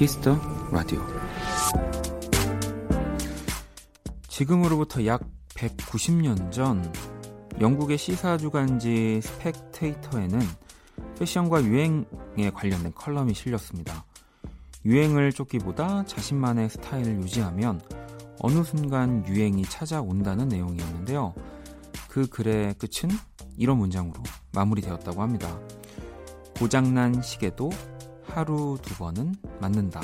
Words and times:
Kiss 0.00 0.19
the 0.19 0.34
Radio 0.72 0.98
지금으로부터 4.28 5.04
약 5.04 5.20
190년 5.50 6.50
전 6.50 6.90
영국의 7.60 7.98
시사 7.98 8.38
주간지 8.38 9.20
스펙테이터에는 9.22 10.40
패션과 11.18 11.64
유행에 11.64 12.48
관련된 12.54 12.94
컬럼이 12.94 13.34
실렸습니다. 13.34 14.06
유행을 14.86 15.34
쫓기보다 15.34 16.06
자신만의 16.06 16.70
스타일을 16.70 17.16
유지하면 17.16 17.82
어느 18.38 18.64
순간 18.64 19.22
유행이 19.28 19.64
찾아온다는 19.64 20.48
내용이었는데요. 20.48 21.34
그 22.08 22.26
글의 22.26 22.72
끝은 22.78 23.10
이런 23.58 23.76
문장으로 23.76 24.22
마무리되었다고 24.54 25.20
합니다. 25.20 25.60
고장난 26.58 27.20
시계도 27.20 27.68
하루 28.24 28.78
두 28.80 28.94
번은 28.94 29.34
맞는다. 29.60 30.00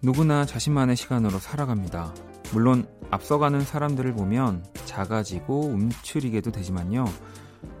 누구나 0.00 0.46
자신만의 0.46 0.96
시간으로 0.96 1.38
살아갑니다. 1.38 2.14
물론 2.52 2.86
앞서가는 3.10 3.60
사람들을 3.60 4.14
보면 4.14 4.64
작아지고 4.84 5.66
움츠리게도 5.66 6.52
되지만요. 6.52 7.04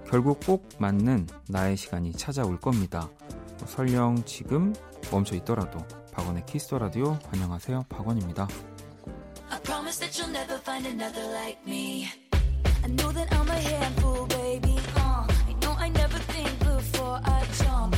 결국 0.08 0.40
꼭 0.44 0.68
맞는 0.78 1.26
나의 1.48 1.76
시간이 1.76 2.12
찾아올 2.12 2.58
겁니다. 2.60 3.08
설령 3.66 4.24
지금 4.24 4.74
멈춰 5.10 5.36
있더라도 5.36 5.80
박원의 6.12 6.46
키스 6.46 6.74
라디오 6.74 7.18
안녕하세요. 7.32 7.84
박원입니다. 7.88 8.48
You'll 10.18 10.26
never 10.30 10.58
find 10.58 10.84
another 10.84 11.22
like 11.32 11.64
me. 11.64 12.10
I 12.82 12.88
know 12.88 13.12
that 13.12 13.32
I'm 13.32 13.48
a 13.48 13.52
handful, 13.52 14.26
baby. 14.26 14.76
Uh, 14.96 15.24
I 15.48 15.52
know 15.62 15.76
I 15.78 15.90
never 15.90 16.18
think 16.18 16.58
before 16.58 17.20
I 17.24 17.46
jump. 17.62 17.97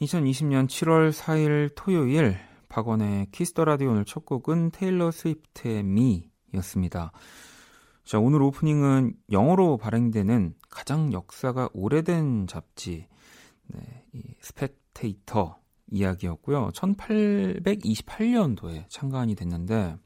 2020년 0.00 0.66
7월 0.66 1.12
4일 1.12 1.70
토요일 1.76 2.36
박원의 2.68 3.28
Kiss 3.30 3.49
the 3.49 3.64
Radio 3.64 3.90
오늘 3.90 4.04
첫 4.04 4.26
곡은 4.26 4.72
테일러 4.72 5.12
스위프트의 5.12 5.84
ME였습니다. 5.84 7.12
자, 8.04 8.18
오늘 8.18 8.42
오프닝은 8.42 9.14
영어로 9.30 9.76
발행되는 9.76 10.56
가장 10.68 11.12
역사가 11.12 11.68
오래된 11.72 12.48
잡지 12.48 13.06
네, 13.68 14.04
이 14.12 14.20
스펙테이터 14.40 15.56
이야기였고요. 15.92 16.70
1828년도에 16.70 18.86
창간이 18.88 19.36
됐는데 19.36 19.96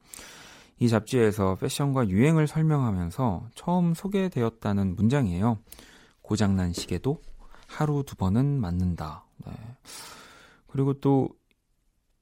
이 0.78 0.91
잡지에서 0.91 1.54
패션과 1.54 2.10
유행을 2.10 2.47
설명하면서 2.47 3.49
처음 3.54 3.94
소개되었다는 3.94 4.94
문장이에요. 4.94 5.56
고장난 6.28 6.75
시계도 6.75 7.22
하루 7.66 8.05
두 8.06 8.15
번은 8.15 8.61
맞는다. 8.61 9.25
네. 9.47 9.53
그리고 10.69 10.93
또 10.94 11.39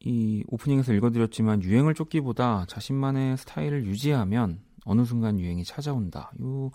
이 0.07 0.45
오프닝에서 0.47 0.93
읽어드렸지만 0.93 1.65
유행을 1.65 1.95
쫓기보다 1.95 2.67
자신만의 2.69 3.39
스타일을 3.39 3.87
유지하면 3.87 4.61
어느 4.85 5.05
순간 5.05 5.41
유행이 5.41 5.65
찾아온다. 5.65 6.31
이 6.39 6.71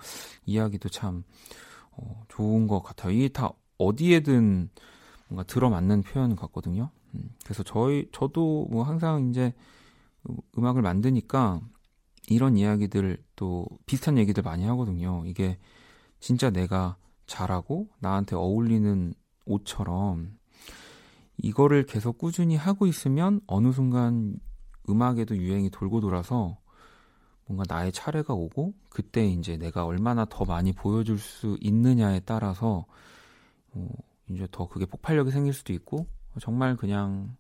이야기도 0.46 0.90
참 0.90 1.24
어, 1.92 2.26
좋은 2.28 2.68
것 2.68 2.82
같아요. 2.82 3.14
이게 3.14 3.30
다 3.30 3.50
어디에든 3.78 4.70
뭔가 5.30 5.44
들어맞는 5.44 6.02
표현 6.02 6.36
같거든요. 6.36 6.90
음, 7.16 7.30
그래서 7.46 7.64
저희 7.64 8.10
저도 8.12 8.68
뭐 8.70 8.84
항상 8.84 9.30
이제 9.30 9.54
음악을 10.58 10.82
만드니까 10.82 11.62
이런 12.28 12.58
이야기들 12.58 13.18
또 13.38 13.66
비슷한 13.86 14.18
얘기들 14.18 14.44
많이 14.44 14.66
하거든요. 14.66 15.24
이게 15.26 15.58
진짜 16.20 16.50
내가 16.50 16.98
잘하고 17.32 17.88
나한테 18.00 18.36
어울리는 18.36 19.14
옷처럼 19.46 20.38
이거를 21.38 21.86
계속 21.86 22.18
꾸준히 22.18 22.56
하고 22.56 22.86
있으면 22.86 23.42
어느 23.48 23.72
순간 23.72 24.36
음악에도 24.90 25.36
유행이 25.36 25.70
돌고 25.72 26.02
돌아서 26.02 26.58
뭔가 27.46 27.64
나의 27.68 27.92
차례가 27.92 28.34
오고 28.34 28.74
그때 28.90 29.26
이제 29.26 29.58
내가 29.58 29.86
얼마나 29.86 30.26
더 30.26 30.46
많이 30.46 30.74
보여줄 30.74 31.18
수 31.18 31.58
있느냐에 31.62 32.22
따라서 32.22 32.86
어, 33.74 33.90
이제 34.30 34.48
더 34.52 34.68
그게 34.68 34.86
폭발력이 34.86 35.32
생길 35.32 35.54
수도 35.54 35.74
있고 35.74 36.08
정말 36.40 36.76
그냥 36.76 37.36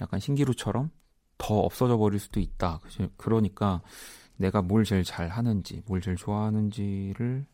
약간 0.00 0.20
신기루처럼 0.20 0.90
더 1.38 1.58
없어져 1.58 1.96
버릴 1.96 2.18
수도 2.18 2.40
있다. 2.40 2.80
그러니까 3.16 3.82
내가 4.36 4.62
뭘 4.62 4.84
제일 4.84 5.04
잘 5.04 5.28
하는지, 5.28 5.82
뭘 5.86 6.00
제일 6.00 6.16
좋아하는지를 6.16 7.46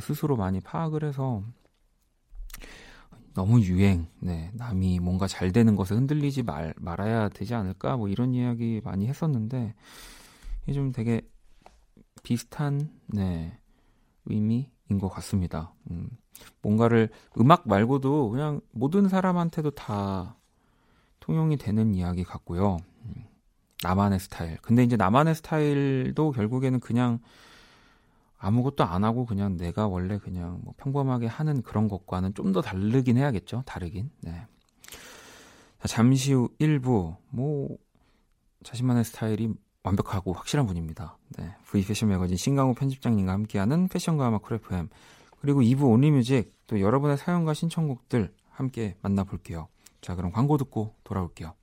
스스로 0.00 0.36
많이 0.36 0.60
파악을 0.60 1.04
해서 1.04 1.42
너무 3.34 3.60
유행, 3.60 4.06
네, 4.20 4.50
남이 4.54 5.00
뭔가 5.00 5.26
잘 5.26 5.52
되는 5.52 5.74
것에 5.74 5.94
흔들리지 5.94 6.44
말, 6.44 6.72
말아야 6.76 7.28
되지 7.28 7.54
않을까, 7.54 7.96
뭐 7.96 8.08
이런 8.08 8.32
이야기 8.32 8.80
많이 8.84 9.08
했었는데, 9.08 9.74
이게 10.62 10.72
좀 10.72 10.92
되게 10.92 11.20
비슷한, 12.22 12.90
네, 13.06 13.58
의미인 14.26 14.98
것 15.00 15.08
같습니다. 15.08 15.74
음, 15.90 16.08
뭔가를 16.62 17.10
음악 17.38 17.66
말고도 17.66 18.30
그냥 18.30 18.60
모든 18.70 19.08
사람한테도 19.08 19.72
다 19.72 20.36
통용이 21.20 21.56
되는 21.56 21.94
이야기 21.94 22.22
같고요. 22.22 22.78
음, 23.04 23.14
나만의 23.82 24.20
스타일. 24.20 24.58
근데 24.62 24.84
이제 24.84 24.96
나만의 24.96 25.34
스타일도 25.34 26.30
결국에는 26.30 26.80
그냥 26.80 27.18
아무것도 28.44 28.84
안 28.84 29.04
하고 29.04 29.24
그냥 29.24 29.56
내가 29.56 29.86
원래 29.86 30.18
그냥 30.18 30.60
뭐 30.62 30.74
평범하게 30.76 31.26
하는 31.26 31.62
그런 31.62 31.88
것과는 31.88 32.34
좀 32.34 32.52
더 32.52 32.60
다르긴 32.60 33.16
해야겠죠. 33.16 33.62
다르긴. 33.66 34.10
네. 34.20 34.46
자, 35.80 35.88
잠시 35.88 36.32
후 36.32 36.48
1부 36.60 37.16
뭐 37.30 37.76
자신만의 38.62 39.04
스타일이 39.04 39.52
완벽하고 39.82 40.32
확실한 40.32 40.66
분입니다. 40.66 41.18
네. 41.38 41.54
V 41.66 41.84
패션 41.84 42.10
매거진 42.10 42.36
신강호 42.36 42.74
편집장님과 42.74 43.32
함께하는 43.32 43.88
패션과 43.88 44.28
음악 44.28 44.42
쿨 44.42 44.70
FM 44.70 44.88
그리고 45.40 45.60
2부 45.62 45.90
Only 45.90 46.18
Music 46.18 46.54
또 46.66 46.80
여러분의 46.80 47.18
사연과 47.18 47.54
신청곡들 47.54 48.32
함께 48.50 48.96
만나볼게요. 49.02 49.68
자 50.00 50.14
그럼 50.14 50.32
광고 50.32 50.56
듣고 50.56 50.94
돌아올게요. 51.02 51.54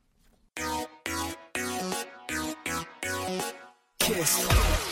키스. 4.00 4.91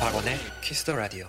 박원의 0.00 0.36
키스 0.60 0.84
더 0.84 0.94
라디오. 0.94 1.28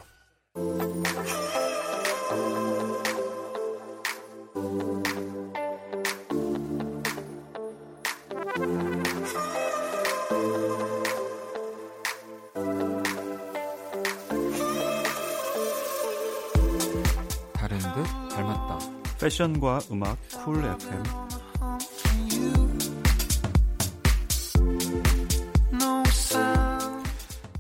다른 17.54 17.80
듯 17.80 18.04
닮았다. 18.36 18.80
패션과 19.22 19.80
음악 19.90 20.18
쿨 20.44 20.66
FM 20.66 21.33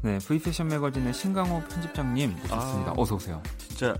네, 0.03 0.17
V패션 0.19 0.67
매거진의 0.67 1.13
신강호 1.13 1.61
편집장님 1.61 2.31
모셨습니다. 2.31 2.91
아, 2.91 2.93
어서 2.97 3.15
오세요. 3.15 3.41
진짜 3.57 3.95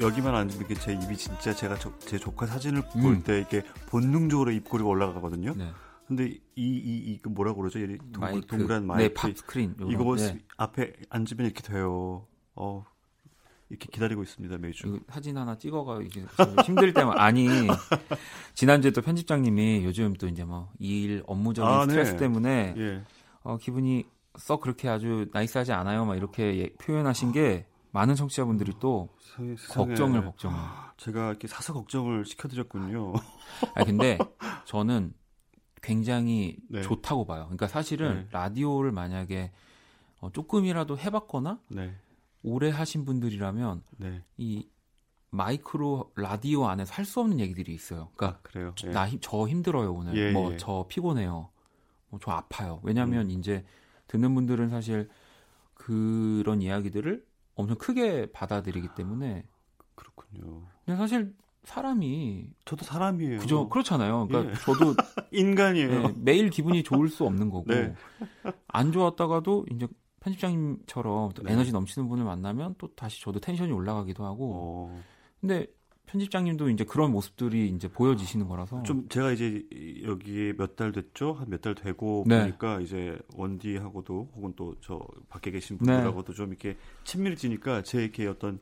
여기만 0.00 0.34
앉으면 0.34 0.64
이게 0.64 0.74
제 0.74 0.92
입이 0.92 1.16
진짜 1.16 1.52
제가 1.52 1.76
저, 1.78 1.96
제 1.98 2.18
조카 2.18 2.46
사진을 2.46 2.82
볼때 2.92 3.38
음. 3.38 3.44
이게 3.46 3.62
본능적으로 3.88 4.52
입꼬리 4.52 4.82
가 4.84 4.88
올라가거든요. 4.88 5.54
네. 5.56 5.72
근데 6.06 6.26
이 6.26 6.38
이이그 6.56 7.30
뭐라 7.30 7.54
그러죠? 7.54 7.78
이 7.80 7.98
동글. 8.12 8.42
동그란 8.42 8.86
마이크. 8.86 9.02
네, 9.02 9.14
pop 9.14 9.36
screen. 9.36 9.74
이거 9.88 10.14
네. 10.16 10.38
앞에 10.56 10.92
앉으면 11.10 11.46
이렇게 11.46 11.62
돼요. 11.62 12.26
어. 12.54 12.84
이렇게 13.70 13.88
기다리고 13.90 14.22
있습니다 14.22 14.58
매주. 14.58 15.00
사진 15.08 15.36
하나 15.38 15.56
찍어가 15.58 16.00
이게 16.02 16.24
힘들 16.64 16.92
때만 16.92 17.16
아니 17.18 17.48
지난주에 18.52 18.92
또 18.92 19.00
편집장님이 19.00 19.82
요즘 19.84 20.12
또 20.14 20.28
이제 20.28 20.44
뭐 20.44 20.68
일 20.78 21.24
업무적인 21.26 21.68
아, 21.68 21.80
네. 21.80 21.86
스트레스 21.92 22.12
네. 22.12 22.16
때문에 22.18 22.74
예. 22.76 23.02
어, 23.42 23.56
기분이 23.56 24.04
썩 24.36 24.60
그렇게 24.60 24.88
아주 24.88 25.28
나이스하지 25.32 25.72
않아요. 25.72 26.04
막 26.04 26.16
이렇게 26.16 26.58
예, 26.58 26.68
표현하신 26.74 27.32
게 27.32 27.66
많은 27.92 28.16
청취자분들이 28.16 28.72
또 28.80 29.08
세상에, 29.20 29.54
걱정을 29.86 30.24
걱정을. 30.24 30.58
제가 30.96 31.28
이렇게 31.28 31.46
사서 31.46 31.72
걱정을 31.72 32.24
시켜드렸군요. 32.24 33.12
아 33.74 33.84
근데 33.84 34.18
저는 34.64 35.14
굉장히 35.82 36.56
네. 36.68 36.82
좋다고 36.82 37.26
봐요. 37.26 37.44
그러니까 37.44 37.68
사실은 37.68 38.14
네. 38.22 38.28
라디오를 38.32 38.90
만약에 38.90 39.52
어, 40.20 40.32
조금이라도 40.32 40.98
해봤거나 40.98 41.60
네. 41.68 41.94
오래 42.42 42.70
하신 42.70 43.04
분들이라면 43.04 43.82
네. 43.98 44.22
이 44.38 44.68
마이크로 45.30 46.12
라디오 46.16 46.66
안에서 46.66 46.94
할 46.94 47.04
수 47.04 47.20
없는 47.20 47.38
얘기들이 47.40 47.74
있어요. 47.74 48.08
그러니까 48.16 48.38
아, 48.38 48.42
그래요. 48.42 48.74
예. 48.84 48.88
나저 48.90 49.46
힘들어요 49.48 49.92
오늘. 49.92 50.16
예, 50.16 50.32
뭐저 50.32 50.84
예. 50.84 50.88
피곤해요. 50.88 51.50
뭐 52.08 52.20
저 52.22 52.30
아파요. 52.32 52.80
왜냐하면 52.82 53.26
음. 53.26 53.30
이제 53.30 53.64
듣는 54.06 54.34
분들은 54.34 54.68
사실 54.68 55.08
그런 55.74 56.62
이야기들을 56.62 57.24
엄청 57.54 57.76
크게 57.76 58.32
받아들이기 58.32 58.88
때문에 58.96 59.44
그렇군요. 59.94 60.62
근데 60.84 60.96
사실 60.96 61.34
사람이 61.64 62.50
저도 62.64 62.84
사람이에요. 62.84 63.38
그죠? 63.38 63.68
그렇잖아요. 63.68 64.28
그러니까 64.28 64.52
예. 64.52 64.56
저도 64.56 64.94
인간이에요. 65.32 66.08
네, 66.08 66.14
매일 66.18 66.50
기분이 66.50 66.82
좋을 66.82 67.08
수 67.08 67.24
없는 67.24 67.50
거고 67.50 67.64
네. 67.72 67.94
안 68.68 68.92
좋았다가도 68.92 69.66
이제 69.70 69.86
편집장님처럼 70.20 71.32
또 71.32 71.42
네. 71.42 71.52
에너지 71.52 71.72
넘치는 71.72 72.08
분을 72.08 72.24
만나면 72.24 72.74
또 72.78 72.94
다시 72.94 73.20
저도 73.22 73.40
텐션이 73.40 73.72
올라가기도 73.72 74.24
하고. 74.24 74.90
어. 74.90 75.02
근데 75.40 75.66
편집장님도 76.06 76.68
이제 76.70 76.84
그런 76.84 77.10
모습들이 77.12 77.68
이제 77.70 77.88
보여지시는 77.88 78.46
거라서 78.48 78.82
좀 78.84 79.08
제가 79.08 79.32
이제 79.32 79.64
여기에 80.04 80.54
몇달 80.58 80.92
됐죠 80.92 81.32
한 81.32 81.48
몇 81.48 81.60
달 81.62 81.74
되고 81.74 82.24
네. 82.26 82.40
보니까 82.40 82.80
이제 82.80 83.18
원디하고도 83.34 84.32
혹은 84.36 84.52
또 84.56 84.74
저 84.80 85.00
밖에 85.28 85.50
계신 85.50 85.78
분들하고도 85.78 86.32
네. 86.32 86.36
좀 86.36 86.48
이렇게 86.50 86.76
친밀해지니까 87.04 87.82
제 87.82 88.02
이렇게 88.02 88.26
어떤 88.26 88.60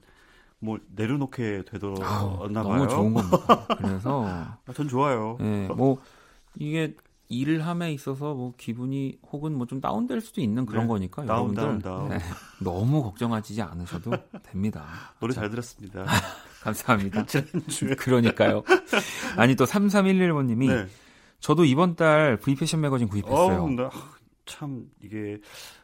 뭘 0.60 0.80
내려놓게 0.94 1.64
되더나 1.66 1.98
봐요. 1.98 2.48
너무 2.52 2.88
좋은 2.88 3.14
겁니다. 3.14 3.66
그래서 3.76 4.24
아, 4.66 4.72
전 4.74 4.86
좋아요. 4.88 5.36
네, 5.40 5.66
뭐 5.68 6.00
이게 6.54 6.94
일을 7.28 7.66
함에 7.66 7.92
있어서 7.92 8.34
뭐 8.34 8.54
기분이 8.56 9.18
혹은 9.32 9.56
뭐 9.56 9.66
좀 9.66 9.80
다운될 9.80 10.20
수도 10.20 10.40
있는 10.40 10.64
그런 10.66 10.84
네. 10.84 10.88
거니까 10.88 11.24
다운, 11.24 11.54
여러분들 11.54 11.80
다운, 11.82 12.08
다운. 12.08 12.08
네, 12.10 12.18
너무 12.62 13.02
걱정하지 13.02 13.60
않으셔도 13.62 14.12
됩니다. 14.44 14.86
노래 15.18 15.32
잘 15.34 15.50
들었습니다. 15.50 16.04
감사합니다. 16.62 17.24
그러니까요. 17.98 18.62
아니 19.36 19.54
또 19.56 19.64
3311번님이 19.64 20.68
네. 20.68 20.86
저도 21.40 21.64
이번 21.64 21.96
달 21.96 22.36
V 22.38 22.54
패션 22.54 22.80
매거진 22.80 23.08
구입했어요. 23.08 23.64
어, 23.64 23.90
참 24.46 24.84
이게 25.02 25.38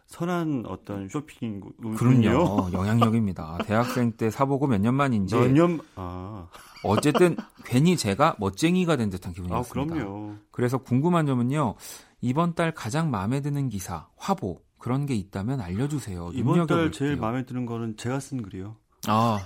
선한 0.07 0.65
어떤 0.67 1.09
쇼핑 1.09 1.61
그럼요. 1.97 2.71
영향력입니다. 2.73 3.59
대학생 3.67 4.13
때 4.13 4.31
사보고 4.31 4.67
몇 4.67 4.81
년 4.81 4.95
만인지 4.95 5.35
몇 5.35 5.51
년? 5.51 5.81
아. 5.97 6.47
어쨌든 6.85 7.37
괜히 7.65 7.97
제가 7.97 8.37
멋쟁이가 8.39 8.97
된 8.97 9.11
듯한 9.11 9.33
기분이었습니다. 9.33 9.95
아, 9.95 9.99
그럼요. 9.99 10.35
그래서 10.51 10.79
궁금한 10.79 11.27
점은요. 11.27 11.75
이번 12.21 12.55
달 12.55 12.73
가장 12.73 13.11
마음에 13.11 13.41
드는 13.41 13.69
기사, 13.69 14.09
화보 14.17 14.63
그런 14.79 15.07
게 15.07 15.15
있다면 15.15 15.61
알려주세요. 15.61 16.31
이번 16.35 16.67
달 16.67 16.91
제일 16.93 17.17
마음에 17.17 17.45
드는 17.45 17.67
거는 17.67 17.97
제가 17.97 18.19
쓴 18.21 18.43
글이요. 18.43 18.77
아, 19.09 19.39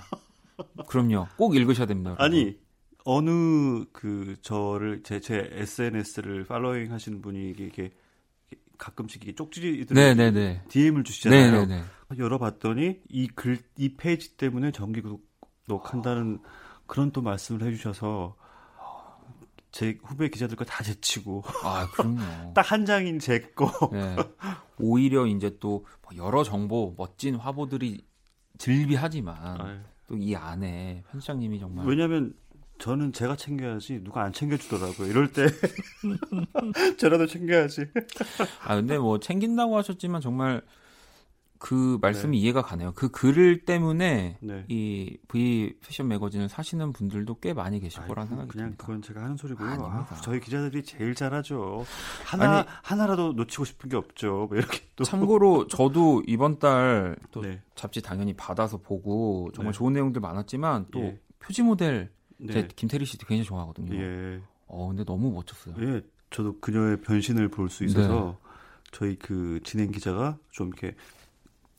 그럼요. 0.87 1.27
꼭 1.37 1.55
읽으셔야 1.55 1.85
됩니다. 1.87 2.11
여러분. 2.11 2.25
아니 2.25 2.59
어느 3.05 3.83
그 3.91 4.35
저를 4.41 5.03
제 5.03 5.19
제 5.19 5.49
SNS를 5.51 6.45
팔로잉 6.45 6.91
하시는 6.91 7.21
분이 7.21 7.51
이게 7.57 7.91
가끔씩 8.77 9.23
이게 9.23 9.33
쪽지들 9.35 9.85
네네네. 9.93 10.63
DM을 10.69 11.03
주시잖아요. 11.03 11.51
네네네. 11.65 11.83
열어봤더니 12.17 13.01
이 13.09 13.27
글 13.35 13.57
이 13.77 13.95
페이지 13.95 14.37
때문에 14.37 14.71
정기 14.71 15.01
구독한다는 15.01 16.39
그런 16.85 17.11
또 17.11 17.21
말씀을 17.21 17.63
해주셔서 17.63 18.35
제 19.71 19.97
후배 20.03 20.29
기자들과 20.29 20.65
다 20.65 20.83
제치고 20.83 21.43
아 21.63 21.89
그럼요 21.91 22.53
딱 22.53 22.71
한 22.71 22.85
장인 22.85 23.17
제 23.19 23.39
거. 23.55 23.71
네. 23.91 24.15
오히려 24.79 25.25
이제 25.25 25.57
또 25.59 25.85
여러 26.15 26.43
정보 26.43 26.93
멋진 26.97 27.35
화보들이 27.35 28.05
즐비하지만 28.59 29.83
또 30.07 30.15
이 30.17 30.35
안에 30.35 31.03
편집장님이 31.11 31.59
정말 31.59 31.85
왜냐하면 31.87 32.33
저는 32.79 33.13
제가 33.13 33.35
챙겨야지 33.35 34.03
누가 34.03 34.23
안 34.23 34.33
챙겨주더라고요. 34.33 35.07
이럴 35.07 35.31
때 35.31 35.47
저라도 36.97 37.25
챙겨야지. 37.27 37.85
아 38.63 38.75
근데 38.75 38.97
뭐 38.97 39.19
챙긴다고 39.19 39.77
하셨지만 39.77 40.21
정말 40.21 40.61
그 41.63 41.97
말씀이 42.01 42.37
네. 42.37 42.43
이해가 42.43 42.61
가네요. 42.61 42.91
그 42.93 43.09
글을 43.09 43.63
때문에 43.63 44.37
네. 44.41 44.65
이 44.67 45.17
V 45.29 45.73
패션 45.79 46.09
매거진을 46.09 46.49
사시는 46.49 46.91
분들도 46.91 47.39
꽤 47.39 47.53
많이 47.53 47.79
계실 47.79 48.01
아이, 48.01 48.07
거라는 48.09 48.27
생각이 48.27 48.49
그냥 48.49 48.65
듭니다. 48.71 48.85
그건 48.85 49.01
제가 49.01 49.23
하는 49.23 49.37
소리고요. 49.37 49.69
아, 49.69 50.05
저희 50.21 50.41
기자들이 50.41 50.83
제일 50.83 51.15
잘하죠. 51.15 51.85
하나 52.25 52.57
아니, 52.57 52.67
하나라도 52.81 53.31
놓치고 53.31 53.63
싶은 53.63 53.89
게 53.89 53.95
없죠. 53.95 54.47
뭐 54.49 54.57
이렇게 54.57 54.81
또. 54.97 55.05
참고로 55.05 55.67
저도 55.67 56.21
이번 56.27 56.59
달또 56.59 57.41
네. 57.43 57.61
잡지 57.75 58.01
당연히 58.01 58.33
받아서 58.33 58.75
보고 58.77 59.49
정말 59.53 59.71
네. 59.71 59.77
좋은 59.77 59.93
내용들 59.93 60.19
많았지만 60.19 60.87
또 60.91 60.99
예. 60.99 61.17
표지 61.39 61.61
모델 61.63 62.11
네. 62.39 62.51
제 62.51 62.67
김태리 62.75 63.05
씨도 63.05 63.25
굉장히 63.25 63.45
좋아하거든요. 63.47 63.95
예. 63.95 64.41
어 64.67 64.89
근데 64.89 65.05
너무 65.05 65.31
멋졌어요. 65.31 65.75
예, 65.79 66.01
저도 66.29 66.59
그녀의 66.59 66.99
변신을 66.99 67.47
볼 67.47 67.69
수 67.69 67.85
있어서 67.85 68.37
네. 68.37 68.49
저희 68.91 69.15
그 69.15 69.61
진행 69.63 69.91
기자가 69.91 70.37
좀 70.51 70.67
이렇게 70.67 70.93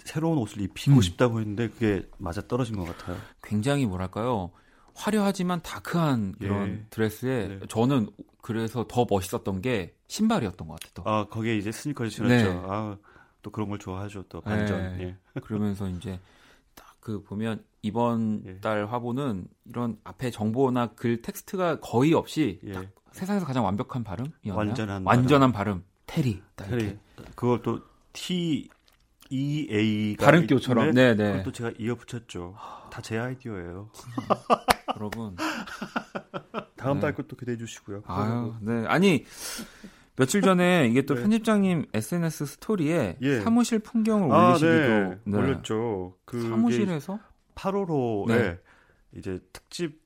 새로운 0.05 0.38
옷을 0.38 0.61
입히고 0.62 0.96
음. 0.96 1.00
싶다고 1.02 1.41
했는데 1.41 1.69
그게 1.69 2.08
맞아 2.19 2.41
떨어진 2.46 2.76
것 2.76 2.85
같아요. 2.85 3.17
굉장히 3.43 3.87
뭐랄까요 3.87 4.50
화려하지만 4.94 5.62
dark한 5.62 6.34
이런 6.41 6.69
예. 6.69 6.87
드레스에 6.91 7.49
네. 7.49 7.61
저는 7.69 8.08
그래서 8.43 8.87
더 8.88 9.07
멋있었던 9.09 9.62
게 9.62 9.95
신발이었던 10.09 10.68
것 10.68 10.78
같아요. 10.80 11.12
아 11.14 11.26
거기에 11.28 11.57
이제 11.57 11.73
스니커즈 11.73 12.11
신었죠. 12.11 12.35
네. 12.35 12.62
아또 12.66 13.50
그런 13.50 13.68
걸 13.68 13.78
좋아하죠 13.78 14.25
또 14.28 14.40
반전. 14.40 14.99
네. 14.99 15.04
예. 15.04 15.16
그러면서 15.40 15.88
이제 15.88 16.21
그 17.04 17.23
보면 17.23 17.62
이번 17.83 18.42
예. 18.47 18.61
달 18.61 18.87
화보는 18.87 19.47
이런 19.66 19.99
앞에 20.04 20.30
정보나 20.30 20.88
글 20.95 21.21
텍스트가 21.21 21.80
거의 21.80 22.14
없이 22.14 22.59
예. 22.66 22.88
세상에서 23.12 23.45
가장 23.47 23.64
완벽한 23.64 24.02
발음이었나요? 24.02 24.57
완전한 24.57 25.02
완전한 25.04 25.52
발음. 25.52 25.73
발음. 25.73 25.85
테리. 26.07 26.42
테리. 26.57 26.99
그걸 27.37 27.62
또 27.62 27.80
T 28.14 28.68
E 29.31 29.69
A 29.71 30.16
발음교처럼. 30.16 30.93
네, 30.93 31.14
네. 31.14 31.33
그것도 31.33 31.52
제가 31.52 31.73
이어 31.78 31.95
붙였죠. 31.95 32.57
다 32.90 33.00
제 33.02 33.19
아이디어예요. 33.19 33.90
여러분. 34.97 35.37
다음 36.76 36.97
네. 36.97 37.00
달 37.00 37.14
것도 37.14 37.37
기대해 37.37 37.57
주시고요. 37.59 38.02
아유, 38.07 38.54
네. 38.61 38.85
아니 38.87 39.25
며칠 40.16 40.43
전에 40.43 40.87
이게 40.88 41.02
또 41.02 41.14
네. 41.16 41.23
편집장님 41.23 41.87
SNS 41.93 42.47
스토리에 42.47 43.16
예. 43.21 43.40
사무실 43.40 43.81
풍경을 43.81 44.31
아, 44.33 44.49
올리시기도 44.50 44.73
네. 44.76 45.19
네. 45.25 45.38
올렸죠. 45.38 46.16
그 46.25 46.40
사무실에서 46.40 47.19
8월호에 47.57 48.59
이제 49.16 49.40
특집 49.52 50.00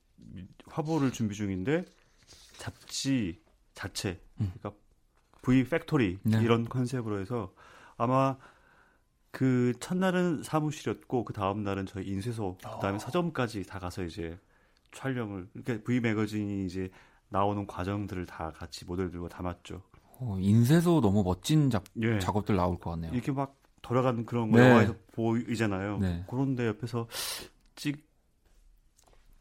화보를 0.67 1.11
준비 1.11 1.35
중인데 1.35 1.85
잡지 2.57 3.39
자체 3.73 4.19
음. 4.41 4.51
그러니까 4.57 4.71
V 5.41 5.63
factory 5.65 6.19
네. 6.23 6.41
이런 6.41 6.67
컨셉으로 6.67 7.19
해서 7.19 7.53
아마 7.97 8.37
그 9.31 9.73
첫날은 9.79 10.43
사무실이었고 10.43 11.23
그 11.23 11.33
다음 11.33 11.63
날은 11.63 11.85
저희 11.85 12.07
인쇄소 12.07 12.57
그다음에 12.57 12.95
어. 12.95 12.99
서점까지 12.99 13.63
다 13.65 13.79
가서 13.79 14.03
이제 14.03 14.37
촬영을 14.91 15.47
그러니까 15.53 15.83
V 15.85 15.99
매거진이 15.99 16.65
이제 16.65 16.89
나오는 17.29 17.67
과정들을 17.67 18.25
다 18.25 18.51
같이 18.51 18.85
모델들과 18.85 19.29
담았죠. 19.29 19.81
어, 20.19 20.37
인쇄소 20.39 20.99
너무 21.01 21.23
멋진 21.23 21.69
작, 21.69 21.83
예. 22.01 22.19
작업들 22.19 22.55
나올 22.55 22.77
것 22.79 22.91
같네요. 22.91 23.13
이렇게 23.13 23.31
막 23.31 23.55
돌아가는 23.81 24.25
그런 24.25 24.51
거 24.51 24.57
네. 24.57 24.69
영화에서 24.69 24.95
보이잖아요. 25.13 25.99
네. 25.99 26.25
그런데 26.27 26.67
옆에서 26.67 27.07
찍 27.75 28.08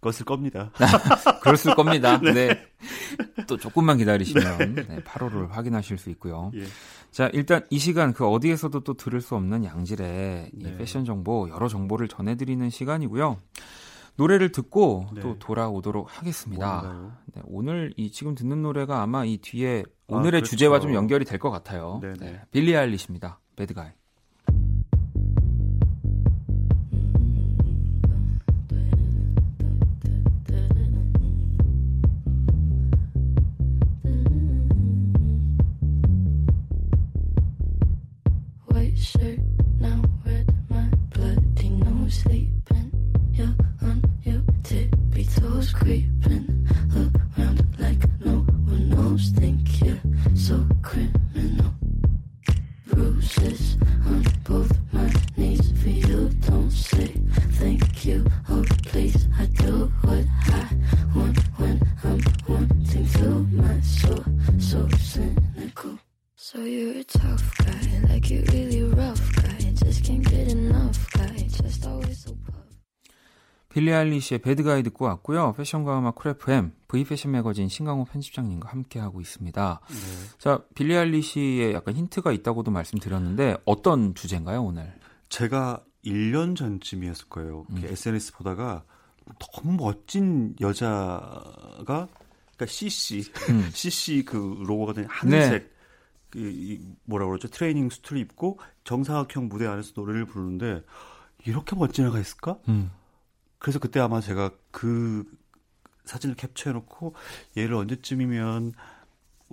것을 0.00 0.24
겁니다. 0.24 0.70
그랬을 1.42 1.74
겁니다. 1.74 2.18
네. 2.20 2.32
네. 2.32 2.66
또 3.46 3.56
조금만 3.56 3.98
기다리시면 3.98 4.74
네. 4.74 4.86
네, 4.86 4.96
8호를 5.00 5.48
확인하실 5.50 5.98
수 5.98 6.10
있고요. 6.10 6.50
예. 6.54 6.64
자, 7.10 7.28
일단 7.32 7.64
이 7.70 7.78
시간 7.78 8.12
그 8.12 8.26
어디에서도 8.26 8.80
또 8.80 8.94
들을 8.94 9.20
수 9.20 9.34
없는 9.34 9.64
양질의 9.64 10.50
이 10.54 10.62
네. 10.62 10.76
패션 10.76 11.04
정보, 11.04 11.48
여러 11.48 11.68
정보를 11.68 12.06
전해드리는 12.08 12.68
시간이고요. 12.70 13.38
노래를 14.16 14.50
듣고 14.52 15.06
네. 15.14 15.20
또 15.20 15.38
돌아오도록 15.38 16.08
하겠습니다. 16.18 17.12
네, 17.34 17.42
오늘 17.44 17.92
이 17.96 18.10
지금 18.10 18.34
듣는 18.34 18.62
노래가 18.62 19.00
아마 19.02 19.24
이 19.24 19.38
뒤에 19.38 19.84
아, 20.08 20.16
오늘의 20.16 20.28
아, 20.28 20.30
그렇죠. 20.40 20.46
주제와 20.50 20.80
좀 20.80 20.92
연결이 20.94 21.24
될 21.24 21.38
것 21.38 21.50
같아요. 21.50 22.00
네, 22.02 22.40
빌리 22.50 22.76
아일리시입니다. 22.76 23.38
배드가이. 23.56 23.90
빌리 73.98 73.98
아일리시의 73.98 74.38
bad 74.40 74.62
guy 74.62 74.82
듣고 74.84 75.06
왔고요. 75.06 75.54
패션과 75.56 75.98
음악 75.98 76.14
쿨FM 76.14 76.72
V 76.86 77.04
패션 77.04 77.32
매거진 77.32 77.68
신강호 77.68 78.04
편집장님과 78.04 78.68
함께 78.68 79.00
하고 79.00 79.20
있습니다. 79.20 79.80
네. 79.88 79.96
자, 80.38 80.62
빌리 80.74 80.96
아일리시의 80.96 81.72
약간 81.72 81.94
힌트가 81.96 82.32
있다고도 82.32 82.70
말씀드렸는데 82.70 83.56
어떤 83.64 84.14
주제인가요 84.14 84.62
오늘? 84.62 84.92
제가 85.28 85.82
1년 86.04 86.54
전쯤이었을 86.54 87.28
거예요. 87.28 87.66
음. 87.70 87.82
SNS 87.84 88.34
보다가 88.34 88.84
너무 89.38 89.76
멋진 89.76 90.54
여자가 90.60 92.08
그러니까 92.56 92.66
CC 92.66 93.24
음. 93.50 93.68
CC 93.74 94.24
그 94.24 94.36
로고가 94.66 94.92
된 94.92 95.06
하늘색 95.08 95.62
네. 95.62 95.70
그 96.30 96.38
이, 96.38 96.80
뭐라 97.04 97.26
그러죠 97.26 97.48
트레이닝 97.48 97.90
수트를 97.90 98.20
입고 98.20 98.58
정사각형 98.84 99.48
무대 99.48 99.66
안에서 99.66 99.92
노래를 99.96 100.26
부르는데 100.26 100.82
이렇게 101.44 101.76
멋진 101.76 102.06
애가 102.06 102.18
있을까? 102.18 102.58
음. 102.68 102.90
그래서 103.58 103.78
그때 103.78 104.00
아마 104.00 104.20
제가 104.20 104.50
그 104.70 105.24
사진을 106.04 106.36
캡처해놓고 106.36 107.14
얘를 107.56 107.74
언제쯤이면 107.74 108.72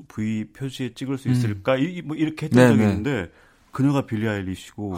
V 0.08 0.52
표지에 0.54 0.94
찍을 0.94 1.18
수 1.18 1.30
음. 1.30 1.34
있을까? 1.34 1.76
음. 1.76 1.80
이, 1.80 2.02
뭐 2.02 2.16
이렇게 2.16 2.48
했던 2.48 2.58
네네. 2.58 2.70
적이 2.70 2.84
네. 2.84 2.90
있는데 2.90 3.32
그녀가 3.72 4.06
빌리 4.06 4.28
아일리시고 4.28 4.98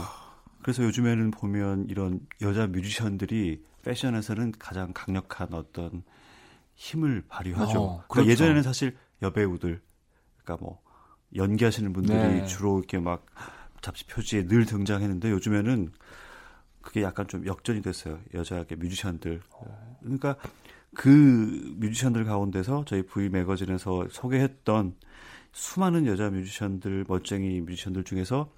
그래서 0.61 0.83
요즘에는 0.83 1.31
보면 1.31 1.87
이런 1.89 2.19
여자 2.41 2.67
뮤지션들이 2.67 3.63
패션에서는 3.83 4.53
가장 4.59 4.91
강력한 4.93 5.53
어떤 5.53 6.03
힘을 6.75 7.23
발휘하죠. 7.27 7.81
어, 7.81 7.87
그러니까 7.87 8.07
그렇죠. 8.07 8.29
예전에는 8.29 8.63
사실 8.63 8.97
여배우들, 9.21 9.81
그러니까 10.43 10.63
뭐 10.63 10.81
연기하시는 11.35 11.91
분들이 11.93 12.17
네. 12.17 12.45
주로 12.45 12.79
이렇게 12.79 12.99
막 12.99 13.25
잡지 13.81 14.05
표지에 14.05 14.47
늘 14.47 14.65
등장했는데 14.65 15.31
요즘에는 15.31 15.91
그게 16.87 17.03
약간 17.03 17.27
좀 17.27 17.45
역전이 17.45 17.81
됐어요. 17.81 18.17
여자 18.33 18.63
뮤지션들. 18.77 19.41
그러니까 19.99 20.37
그 20.95 21.75
뮤지션들 21.75 22.23
가운데서 22.23 22.85
저희 22.87 23.01
V 23.01 23.27
매거진에서 23.27 24.07
소개했던 24.09 24.95
수많은 25.51 26.05
여자 26.07 26.29
뮤지션들, 26.29 27.03
멋쟁이 27.05 27.59
뮤지션들 27.59 28.05
중에서 28.05 28.49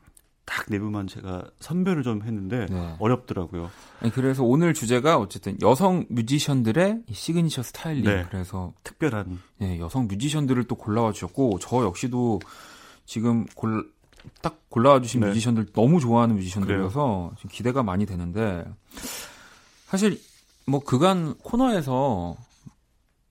딱 0.45 0.67
네 0.69 0.79
분만 0.79 1.07
제가 1.07 1.49
선별을 1.59 2.03
좀 2.03 2.21
했는데 2.21 2.67
네. 2.69 2.95
어렵더라고요. 2.99 3.71
그래서 4.13 4.43
오늘 4.43 4.75
주제가 4.75 5.17
어쨌든 5.17 5.57
여성 5.63 6.05
뮤지션들의 6.09 7.05
signature 7.11 7.63
styling. 7.63 8.03
네. 8.03 8.25
그래서 8.29 8.73
특별한 8.83 9.39
네, 9.57 9.79
여성 9.79 10.07
뮤지션들을 10.07 10.65
또 10.65 10.75
골라와 10.75 11.13
주셨고 11.13 11.57
저 11.59 11.83
역시도 11.83 12.41
지금 13.05 13.47
골, 13.55 13.91
딱 14.41 14.69
골라와 14.69 15.01
주신 15.01 15.21
네. 15.21 15.27
뮤지션들 15.27 15.67
너무 15.73 15.99
좋아하는 15.99 16.35
뮤지션들이어서 16.35 17.33
기대가 17.49 17.83
많이 17.83 18.05
되는데 18.05 18.65
사실 19.87 20.19
뭐 20.65 20.79
그간 20.79 21.35
코너에서 21.37 22.35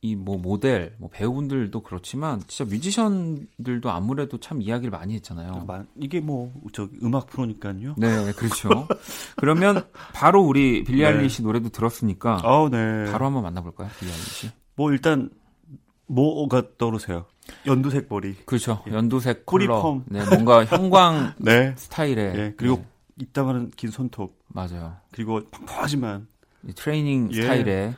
이 0.00 0.14
뭐 0.14 0.38
모델, 0.38 0.95
뭐 0.99 1.11
배우분들도 1.11 1.80
그렇지만 1.83 2.40
진짜 2.47 2.64
뮤지션들도 2.71 3.90
아무래도 3.90 4.38
참 4.38 4.62
이야기를 4.62 4.92
많이 4.92 5.14
했잖아요. 5.14 5.66
이게 5.97 6.21
뭐 6.21 6.52
저 6.73 6.88
음악 7.02 7.26
프로니까요. 7.26 7.95
네, 7.97 8.33
그렇죠. 8.33 8.87
그러면 9.37 9.85
바로 10.12 10.40
우리 10.42 10.85
빌리 10.85 10.99
네. 11.00 11.07
아일리시 11.07 11.42
노래도 11.42 11.68
들었으니까 11.71 12.37
어, 12.45 12.68
네. 12.68 13.11
바로 13.11 13.26
한번 13.26 13.42
만나볼까요, 13.42 13.90
빌리 13.99 14.11
아일리시? 14.12 14.50
뭐 14.76 14.92
일단 14.92 15.30
뭐가 16.07 16.62
떠오르세요? 16.78 17.26
연두색 17.67 18.07
머리. 18.09 18.35
그렇죠. 18.45 18.83
예. 18.88 18.93
연두색 18.93 19.47
컬러. 19.47 20.02
네, 20.07 20.25
뭔가 20.26 20.64
형광 20.64 21.35
네. 21.38 21.75
스타일의. 21.76 22.33
네, 22.35 22.55
그리고 22.57 22.76
네. 22.76 22.87
이따가는 23.21 23.71
긴 23.76 23.90
손톱. 23.90 24.37
맞아요. 24.49 24.97
그리고 25.12 25.40
펑펑하지만 25.50 26.26
트레이닝 26.75 27.31
예. 27.33 27.43
스타일의 27.43 27.95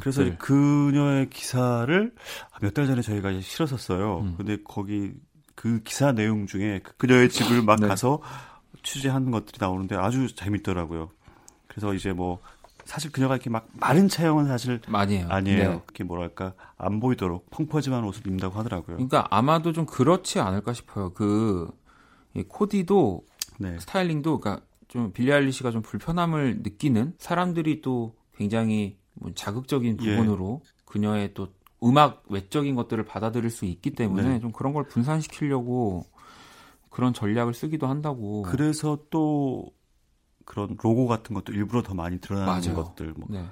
그래서 0.00 0.24
그녀의 0.38 1.28
기사를 1.30 2.12
몇 2.60 2.74
달 2.74 2.86
전에 2.86 3.02
저희가 3.02 3.40
실었었어요. 3.40 4.20
음. 4.20 4.34
근데 4.36 4.56
거기 4.64 5.12
그 5.54 5.80
기사 5.82 6.12
내용 6.12 6.46
중에 6.46 6.80
그 6.82 6.96
그녀의 6.96 7.28
집을 7.28 7.62
막 7.62 7.78
네. 7.80 7.88
가서 7.88 8.20
취재하는 8.82 9.30
것들이 9.30 9.58
나오는데 9.60 9.96
아주 9.96 10.34
재밌더라고요. 10.34 11.10
그래서 11.68 11.92
이제 11.94 12.12
뭐 12.12 12.40
사실 12.92 13.10
그녀가 13.10 13.36
이렇게 13.36 13.48
막 13.48 13.68
마른 13.72 14.06
체형은 14.06 14.46
사실 14.48 14.78
아니에요. 14.86 15.26
아니에요. 15.30 15.70
네. 15.70 15.82
그게 15.86 16.04
뭐랄까 16.04 16.52
안 16.76 17.00
보이도록 17.00 17.48
펑퍼짐한 17.48 18.04
옷을 18.04 18.26
입는다고 18.26 18.58
하더라고요. 18.58 18.96
그러니까 18.96 19.26
아마도 19.30 19.72
좀 19.72 19.86
그렇지 19.86 20.40
않을까 20.40 20.74
싶어요. 20.74 21.14
그 21.14 21.70
코디도 22.48 23.24
네. 23.60 23.78
스타일링도 23.78 24.40
그러니까 24.40 24.66
좀 24.88 25.10
빌리 25.14 25.32
아일리시가 25.32 25.70
좀 25.70 25.80
불편함을 25.80 26.58
느끼는 26.62 27.14
사람들이 27.16 27.80
또 27.80 28.14
굉장히 28.36 28.98
뭐 29.14 29.30
자극적인 29.34 29.96
예. 30.02 30.16
부분으로 30.16 30.60
예. 30.62 30.70
그녀의 30.84 31.32
또 31.32 31.48
음악 31.82 32.24
외적인 32.28 32.74
것들을 32.74 33.02
받아들일 33.06 33.48
수 33.48 33.64
있기 33.64 33.92
때문에 33.92 34.28
네. 34.28 34.40
좀 34.40 34.52
그런 34.52 34.74
걸 34.74 34.84
분산시키려고 34.84 36.04
그런 36.90 37.14
전략을 37.14 37.54
쓰기도 37.54 37.86
한다고. 37.86 38.42
그래서 38.42 38.98
또 39.08 39.70
그런 40.44 40.76
로고 40.80 41.06
같은 41.06 41.34
것도 41.34 41.52
일부러 41.52 41.82
더 41.82 41.94
많이 41.94 42.18
드러나는 42.18 42.60
맞아요. 42.60 42.74
것들, 42.74 43.14
뭐 43.16 43.28
네. 43.30 43.44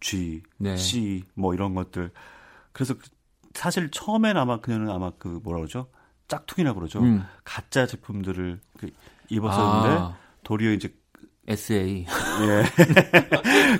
G, 0.00 0.42
네. 0.58 0.76
C 0.76 1.24
뭐 1.34 1.54
이런 1.54 1.74
것들. 1.74 2.10
그래서 2.72 2.94
그 2.94 3.02
사실 3.54 3.90
처음엔 3.90 4.36
아마 4.36 4.60
그녀는 4.60 4.90
아마 4.90 5.10
그 5.18 5.40
뭐라 5.42 5.58
그러죠? 5.58 5.88
짝퉁이라고 6.28 6.78
그러죠. 6.78 7.00
음. 7.00 7.24
가짜 7.44 7.86
제품들을 7.86 8.60
그 8.78 8.90
입었었는데 9.28 9.98
아. 10.00 10.16
도리어 10.44 10.72
이제 10.72 10.94
SA. 11.46 12.06
예. 12.42 12.64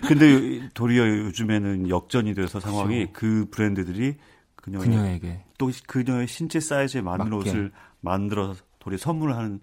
근데 0.08 0.68
도리어 0.72 1.06
요즘에는 1.06 1.88
역전이 1.90 2.34
돼서 2.34 2.60
상황이 2.60 3.06
그렇죠. 3.06 3.12
그 3.12 3.46
브랜드들이 3.50 4.16
그녀의, 4.56 4.84
그녀에게 4.84 5.44
또 5.58 5.70
그녀의 5.86 6.26
신체 6.28 6.60
사이즈에 6.60 7.02
맞는 7.02 7.30
맞게. 7.30 7.36
옷을 7.36 7.72
만들어서 8.00 8.62
도리어 8.78 8.98
선물을 8.98 9.36
하는 9.36 9.60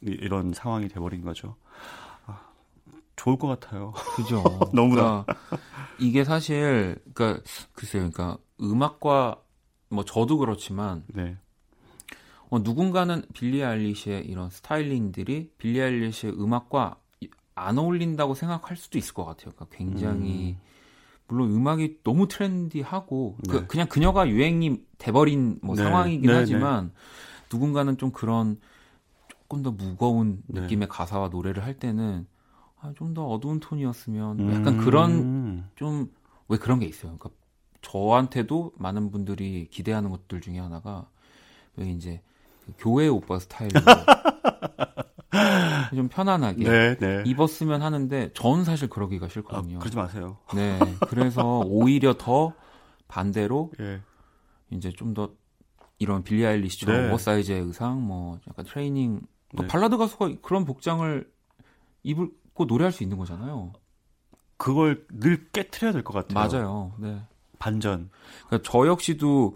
이런 0.00 0.52
상황이 0.52 0.88
돼버린 0.88 1.22
거죠. 1.22 1.56
아, 3.18 3.22
좋을 3.22 3.36
것 3.36 3.48
같아요. 3.48 3.92
그죠. 4.16 4.42
너무나. 4.72 5.24
그러니까 5.26 5.34
이게 5.98 6.24
사실, 6.24 7.00
그러니까 7.12 7.42
글쎄요, 7.74 8.10
그러니까 8.10 8.38
음악과 8.60 9.42
뭐 9.90 10.04
저도 10.04 10.38
그렇지만 10.38 11.04
네. 11.08 11.36
어, 12.50 12.60
누군가는 12.60 13.22
빌리 13.34 13.62
아일리시의 13.62 14.26
이런 14.26 14.50
스타일링들이 14.50 15.52
빌리 15.58 15.82
아일리시의 15.82 16.34
음악과 16.34 16.96
안 17.54 17.78
어울린다고 17.78 18.34
생각할 18.34 18.76
수도 18.76 18.98
있을 18.98 19.14
것 19.14 19.24
같아요. 19.24 19.52
그러니까 19.54 19.76
굉장히 19.76 20.56
음. 20.56 20.60
물론 21.26 21.50
음악이 21.50 22.00
너무 22.04 22.28
트렌디하고 22.28 23.36
그 23.36 23.42
네. 23.42 23.52
그, 23.60 23.66
그냥 23.66 23.88
그녀가 23.88 24.28
유행이 24.28 24.82
돼버린 24.96 25.58
뭐 25.62 25.74
네. 25.76 25.82
상황이긴 25.82 26.30
네, 26.30 26.36
하지만 26.36 26.86
네. 26.86 26.92
누군가는 27.50 27.98
좀 27.98 28.12
그런 28.12 28.60
조금 29.28 29.62
더 29.62 29.70
무거운 29.70 30.42
네. 30.46 30.62
느낌의 30.62 30.88
가사와 30.88 31.28
노래를 31.28 31.64
할 31.64 31.74
때는 31.74 32.26
아, 32.80 32.92
좀 32.96 33.14
더 33.14 33.26
어두운 33.26 33.60
톤이었으면 33.60 34.40
음. 34.40 34.54
약간 34.54 34.78
그런 34.78 35.68
좀 35.76 36.08
왜 36.48 36.56
그런 36.56 36.78
게 36.78 36.86
있어요. 36.86 37.14
그러니까 37.18 37.30
저한테도 37.82 38.72
많은 38.76 39.10
분들이 39.10 39.68
기대하는 39.70 40.10
것들 40.10 40.40
중에 40.40 40.58
하나가 40.58 41.06
왜 41.76 41.90
이제 41.90 42.22
그 42.64 42.72
교회 42.78 43.06
오빠 43.06 43.38
스타일로 43.38 43.70
좀 45.94 46.08
편안하게 46.08 46.64
네, 46.64 46.96
네. 46.96 47.22
입었으면 47.26 47.82
하는데 47.82 48.30
저는 48.34 48.64
사실 48.64 48.88
그러기가 48.88 49.28
싫거든요. 49.28 49.76
아, 49.76 49.78
그러지 49.78 49.96
마세요. 49.96 50.38
네, 50.54 50.78
그래서 51.08 51.60
오히려 51.60 52.14
더 52.16 52.52
반대로 53.08 53.70
예. 53.80 54.00
이제 54.70 54.90
좀 54.90 55.14
더 55.14 55.30
이런 56.00 56.22
빌리 56.22 56.46
아일리시처럼 56.46 56.96
네. 56.96 57.08
oversize의 57.08 57.60
의상, 57.60 58.06
뭐 58.06 58.38
약간 58.48 58.64
트레이닝 58.64 59.20
그 59.56 59.66
발라드 59.66 59.96
가수가 59.96 60.36
그런 60.42 60.64
복장을 60.64 61.28
입 62.04 62.18
고 62.58 62.64
노래할 62.66 62.92
수 62.92 63.02
있는 63.02 63.16
거잖아요. 63.18 63.72
그걸 64.56 65.06
늘 65.10 65.48
깨트려야 65.52 65.92
될 65.92 66.02
것 66.02 66.12
같아요. 66.12 66.34
맞아요. 66.58 66.92
네. 66.98 67.20
반전. 67.58 68.10
그러니까 68.46 68.68
저 68.70 68.86
역시도 68.86 69.54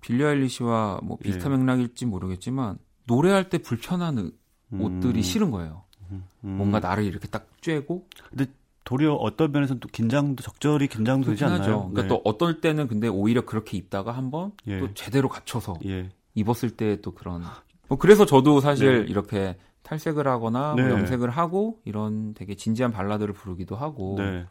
빌리 0.00 0.24
아일리시와 0.24 1.00
뭐 1.02 1.16
비슷한 1.16 1.52
예. 1.52 1.56
맥락일지 1.56 2.06
모르겠지만 2.06 2.78
노래할 3.06 3.48
때 3.48 3.58
불편한 3.58 4.32
옷들이 4.72 5.18
음. 5.20 5.22
싫은 5.22 5.50
거예요. 5.50 5.84
음. 6.10 6.24
뭔가 6.42 6.80
나를 6.80 7.04
이렇게 7.04 7.28
딱 7.28 7.48
쬐고. 7.60 8.04
근데 8.30 8.46
도리어 8.84 9.14
어떤 9.14 9.52
면에서는 9.52 9.80
또 9.80 9.88
긴장도 9.88 10.42
적절히 10.42 10.88
긴장도 10.88 11.30
되지 11.30 11.44
않나요? 11.44 11.88
그러니까 11.90 12.02
네. 12.02 12.08
또 12.08 12.20
어떨 12.24 12.60
때는 12.60 12.88
근데 12.88 13.08
오히려 13.08 13.44
그렇게 13.44 13.76
입다가 13.76 14.12
한번 14.12 14.52
예. 14.66 14.78
또 14.80 14.92
제대로 14.94 15.28
갖춰서 15.28 15.74
예. 15.86 16.10
입었을 16.34 16.70
때 16.76 17.00
또 17.00 17.12
그런. 17.12 17.42
뭐 17.88 17.98
그래서 17.98 18.26
저도 18.26 18.60
사실 18.60 19.04
네. 19.04 19.10
이렇게 19.10 19.56
탈색을 19.82 20.26
하거나 20.28 20.74
뭐 20.74 20.82
네. 20.82 20.88
뭐 20.88 20.98
염색을 20.98 21.30
하고 21.30 21.80
이런 21.84 22.34
되게 22.34 22.54
진지한 22.54 22.92
발라드를 22.92 23.34
부르기도 23.34 23.76
하고. 23.76 24.16
네. 24.18 24.44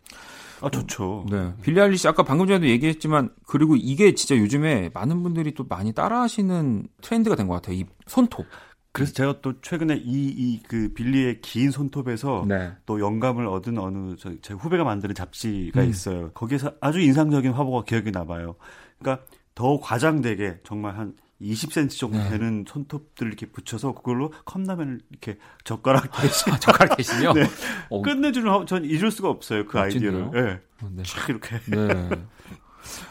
아 0.61 0.69
좋죠. 0.69 1.25
네. 1.31 1.53
빌리 1.63 1.81
알리시 1.81 2.07
아까 2.07 2.21
방금 2.23 2.45
전에도 2.45 2.67
얘기했지만 2.67 3.29
그리고 3.47 3.75
이게 3.75 4.13
진짜 4.13 4.37
요즘에 4.37 4.91
많은 4.93 5.23
분들이 5.23 5.53
또 5.55 5.65
많이 5.67 5.91
따라하시는 5.93 6.87
트렌드가 7.01 7.35
된 7.35 7.47
것 7.47 7.55
같아요. 7.55 7.77
이 7.77 7.85
손톱. 8.07 8.45
그래서 8.93 9.13
제가 9.13 9.39
또 9.41 9.59
최근에 9.61 9.95
이 9.95 10.27
이 10.57 10.61
그 10.67 10.91
빌리의 10.93 11.39
긴 11.41 11.71
손톱에서 11.71 12.45
네. 12.47 12.73
또 12.85 12.99
영감을 12.99 13.47
얻은 13.47 13.77
어느 13.79 14.15
저, 14.17 14.33
제 14.41 14.53
후배가 14.53 14.83
만드는 14.83 15.15
잡지가 15.15 15.81
음. 15.81 15.89
있어요. 15.89 16.31
거기에서 16.33 16.73
아주 16.81 16.99
인상적인 16.99 17.53
화보가 17.53 17.85
기억이 17.85 18.11
나봐요. 18.11 18.55
그러니까 18.99 19.25
더 19.55 19.79
과장되게 19.79 20.59
정말 20.63 20.97
한 20.97 21.13
20cm 21.41 21.97
정도 21.97 22.17
네. 22.17 22.29
되는 22.29 22.65
손톱들을 22.67 23.31
이렇게 23.31 23.47
붙여서 23.47 23.93
그걸로 23.93 24.31
컵라면을 24.45 25.01
이렇게 25.09 25.37
젓가락 25.63 26.11
대신 26.21 26.53
아, 26.53 26.59
젓가락 26.59 26.97
대신요? 26.97 27.33
네. 27.33 27.43
어. 27.89 28.01
끝내주는 28.01 28.65
전 28.67 28.85
잊을 28.85 29.11
수가 29.11 29.29
없어요 29.29 29.65
그 29.65 29.79
아이디어를. 29.79 30.31
네. 30.31 30.61
어, 30.81 30.89
네. 30.91 31.03
이렇게. 31.29 31.59
네. 31.67 32.09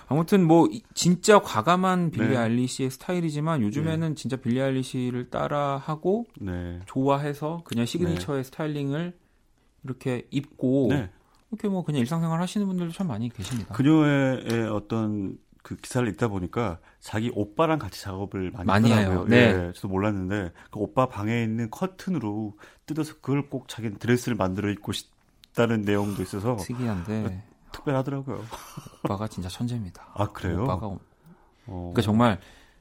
아무튼 0.08 0.46
뭐 0.46 0.68
진짜 0.94 1.40
과감한 1.40 2.10
빌리 2.10 2.30
네. 2.30 2.36
아일리시의 2.36 2.90
스타일이지만 2.90 3.62
요즘에는 3.62 4.08
네. 4.08 4.14
진짜 4.14 4.36
빌리 4.36 4.60
아일리시를 4.60 5.30
따라하고 5.30 6.26
네. 6.40 6.80
좋아해서 6.86 7.62
그냥 7.64 7.86
시그니처의 7.86 8.38
네. 8.38 8.42
스타일링을 8.44 9.16
이렇게 9.84 10.26
입고 10.30 10.88
네. 10.90 11.10
이렇게 11.50 11.68
뭐 11.68 11.84
그냥 11.84 12.00
일상생활 12.00 12.40
하시는 12.40 12.66
분들도 12.66 12.92
참 12.92 13.08
많이 13.08 13.28
계십니다. 13.28 13.74
그녀의 13.74 14.68
어떤 14.72 15.38
그 15.70 15.76
기사를 15.76 16.08
읽다 16.08 16.26
보니까 16.26 16.80
자기 16.98 17.30
오빠랑 17.32 17.78
같이 17.78 18.02
작업을 18.02 18.50
많이, 18.50 18.66
많이 18.66 18.92
해요. 18.92 19.24
네. 19.28 19.52
네. 19.52 19.72
저도 19.72 19.86
몰랐는데 19.86 20.50
그 20.72 20.80
오빠 20.80 21.06
방에 21.06 21.44
있는 21.44 21.70
커튼으로 21.70 22.58
뜯어서 22.86 23.14
그걸 23.20 23.48
꼭 23.48 23.68
자기 23.68 23.88
드레스를 23.96 24.36
만들어 24.36 24.68
입고 24.72 24.90
싶다는 24.90 25.82
내용도 25.82 26.22
있어서 26.22 26.56
특이한데 26.56 27.44
특별하더라고요. 27.70 28.44
오빠가 29.04 29.28
진짜 29.28 29.48
천재입니다. 29.48 30.08
아 30.12 30.26
그래요? 30.32 30.64
오빠가 30.64 30.88
어. 30.88 30.98
그러니까 31.66 32.02
정말 32.02 32.40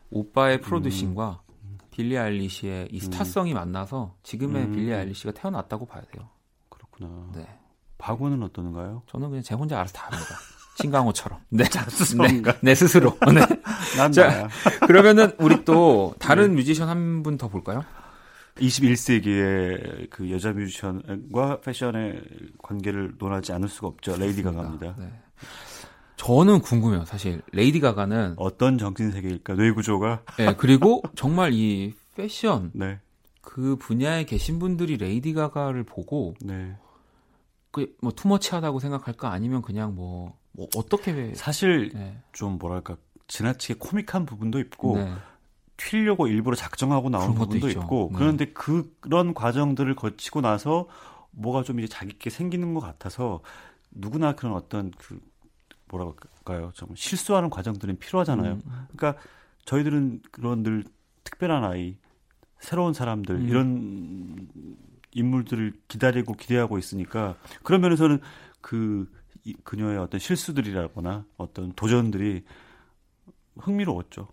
오빠의 0.10 0.62
프로듀싱과 0.62 1.43
음. 1.62 1.77
빌리 1.91 2.17
아일리시의 2.17 2.88
이 2.89 2.96
음. 2.96 3.00
스타성이 3.00 3.53
음. 3.53 3.58
만나서 3.58 4.15
지금의 4.24 4.63
음. 4.63 4.72
빌리 4.72 4.91
아일리시가 4.91 5.34
태어났다고 5.34 5.86
봐야 5.86 6.01
돼요. 6.12 6.27
그렇구나. 6.69 7.29
네. 7.36 7.48
박원은 8.00 8.41
어떤가요? 8.41 9.03
저는 9.05 9.29
그냥 9.29 9.43
제 9.43 9.53
혼자 9.53 9.77
알아서 9.77 9.93
다 9.93 10.08
합니다. 10.08 10.36
신강호처럼. 10.81 11.39
네. 11.50 11.63
네, 11.65 12.53
네, 12.62 12.75
스스로. 12.75 13.17
네. 13.33 13.41
난 13.98 14.12
자, 14.12 14.48
그러면은 14.88 15.31
우리 15.39 15.63
또 15.65 16.13
다른 16.19 16.50
네. 16.50 16.55
뮤지션 16.57 16.88
한 16.89 17.24
분 17.24 17.38
더 17.38 17.48
볼까요? 17.50 17.84
21세기의 18.58 20.10
그 20.10 20.30
여자 20.32 20.51
뮤지션과 20.51 21.62
패션의 21.62 22.21
관계를 22.62 23.13
논하지 23.17 23.53
않을 23.53 23.67
수가 23.69 23.88
없죠. 23.88 24.17
레이디 24.17 24.43
가가입니다. 24.43 24.95
네. 24.97 25.12
저는 26.17 26.60
궁금해요. 26.60 27.06
사실 27.06 27.41
레이디 27.53 27.80
가가는 27.80 28.34
어떤 28.38 28.77
정신 28.77 29.12
세계일까? 29.12 29.53
뇌 29.56 29.71
구조가? 29.71 30.23
네. 30.38 30.56
그리고 30.58 31.01
정말 31.15 31.53
이 31.53 31.93
패션 32.15 32.71
네. 32.73 32.99
그 33.41 33.77
분야에 33.77 34.25
계신 34.25 34.60
분들이 34.60 34.97
레이디 34.97 35.34
가가를 35.34 35.84
보고 35.84 36.36
네. 36.41 36.75
그뭐 37.71 38.12
too 38.15 38.30
much하다고 38.30 38.79
생각할까? 38.80 39.32
아니면 39.32 39.62
그냥 39.62 39.95
뭐, 39.95 40.36
뭐 40.51 40.67
어떻게 40.75 41.33
사실 41.35 41.91
네. 41.93 42.17
좀 42.31 42.57
뭐랄까 42.57 42.97
지나치게 43.27 43.75
코믹한 43.79 44.25
부분도 44.25 44.59
있고 44.59 44.97
네. 44.97 45.13
튀려고 45.77 46.27
일부러 46.27 46.55
작정하고 46.55 47.09
나온 47.09 47.33
부분도 47.35 47.69
있죠. 47.69 47.79
있고 47.79 48.09
네. 48.12 48.17
그런데 48.17 48.45
그, 48.47 48.93
그런 48.99 49.33
과정들을 49.33 49.95
거치고 49.95 50.41
나서 50.41 50.88
뭐가 51.31 51.63
좀 51.63 51.79
이제 51.79 51.88
자기께 51.88 52.29
생기는 52.29 52.73
것 52.73 52.81
같아서 52.81 53.41
누구나 53.91 54.35
그런 54.35 54.53
어떤 54.53 54.91
그 54.97 55.19
뭐라고 55.88 56.15
할까요 56.35 56.71
좀 56.75 56.89
실수하는 56.95 57.49
과정들은 57.49 57.97
필요하잖아요. 57.99 58.53
음. 58.53 58.88
그러니까 58.91 59.21
저희들은 59.65 60.21
그런 60.31 60.63
늘 60.63 60.83
특별한 61.23 61.63
아이, 61.63 61.95
새로운 62.59 62.93
사람들 62.93 63.35
음. 63.35 63.47
이런 63.47 64.47
인물들을 65.13 65.73
기다리고 65.88 66.33
기대하고 66.33 66.77
있으니까 66.77 67.35
그런 67.63 67.81
면에서는 67.81 68.19
그 68.62 69.09
그녀의 69.63 69.97
어떤 69.97 70.19
실수들이라거나 70.19 71.25
어떤 71.38 71.73
도전들이 71.73 72.43
흥미로웠죠. 73.58 74.28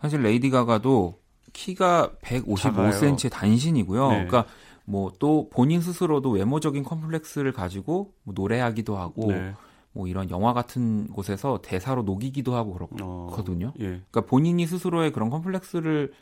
사실 0.00 0.22
레이디 0.22 0.50
가가도 0.50 1.20
키가 1.52 2.12
155cm 2.22 3.30
단신이고요. 3.30 4.08
네. 4.08 4.26
그러니까 4.26 4.46
뭐 4.84 5.12
또 5.18 5.48
본인 5.50 5.80
스스로도 5.80 6.30
외모적인 6.30 6.82
컴플렉스를 6.82 7.52
가지고 7.52 8.12
뭐 8.24 8.34
노래하기도 8.34 8.96
하고 8.96 9.32
네. 9.32 9.54
뭐 9.92 10.06
이런 10.06 10.30
영화 10.30 10.52
같은 10.52 11.08
곳에서 11.08 11.60
대사로 11.62 12.02
녹이기도 12.02 12.54
하고 12.54 12.72
그렇거든요. 12.74 13.68
어, 13.68 13.74
예. 13.80 13.84
그러니까 13.84 14.22
본인이 14.22 14.66
스스로의 14.66 15.12
그런 15.12 15.30
컴플렉스를 15.30 16.12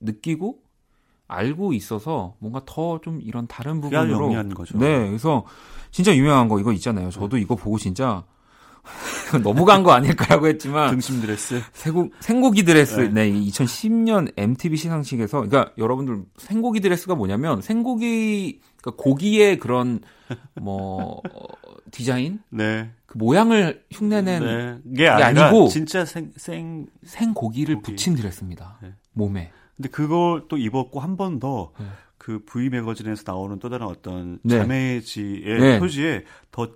느끼고 0.00 0.60
알고 1.32 1.72
있어서 1.72 2.34
뭔가 2.38 2.62
더 2.66 2.98
좀 3.02 3.20
이런 3.22 3.46
다른 3.46 3.80
부분으로 3.80 4.28
네, 4.78 5.06
그래서 5.08 5.44
진짜 5.90 6.14
유명한 6.14 6.48
거 6.48 6.58
이거 6.60 6.72
있잖아요. 6.72 7.10
저도 7.10 7.38
이거 7.38 7.54
보고 7.56 7.78
진짜 7.78 8.24
너무 9.42 9.64
간 9.64 9.82
거 9.84 9.92
아닐까라고 9.92 10.46
했지만 10.48 10.90
등심 10.90 11.20
드레스 11.20 11.62
생곡 11.72 12.12
생고기 12.20 12.64
드레스 12.64 13.00
네. 13.12 13.30
네 13.30 13.32
2010년 13.32 14.32
MTV 14.36 14.76
시상식에서 14.76 15.42
그러니까 15.42 15.72
여러분들 15.78 16.24
생고기 16.36 16.80
드레스가 16.80 17.14
뭐냐면 17.14 17.62
생고기 17.62 18.60
그러니까 18.80 19.02
고기의 19.02 19.58
그런 19.58 20.00
뭐 20.60 21.20
어, 21.32 21.46
디자인 21.92 22.40
네. 22.50 22.90
그 23.06 23.18
모양을 23.18 23.84
흉내낸 23.92 24.82
네. 24.84 24.96
게, 24.96 25.08
아니고 25.08 25.68
진짜 25.68 26.04
생, 26.04 26.32
생 26.36 26.86
생고기를 27.04 27.76
고기. 27.76 27.92
붙인 27.92 28.14
드레스입니다. 28.16 28.78
네. 28.82 28.94
몸에. 29.12 29.50
근데 29.76 29.88
그걸 29.88 30.46
또 30.48 30.56
입었고 30.56 31.00
한 31.00 31.16
번 31.16 31.38
더그 31.38 32.44
V 32.46 32.68
매거진에서 32.70 33.24
나오는 33.26 33.58
또 33.58 33.68
다른 33.68 33.86
어떤 33.86 34.38
네. 34.42 34.58
자매지의 34.58 35.60
네. 35.60 35.78
표지에 35.80 36.24
더 36.50 36.68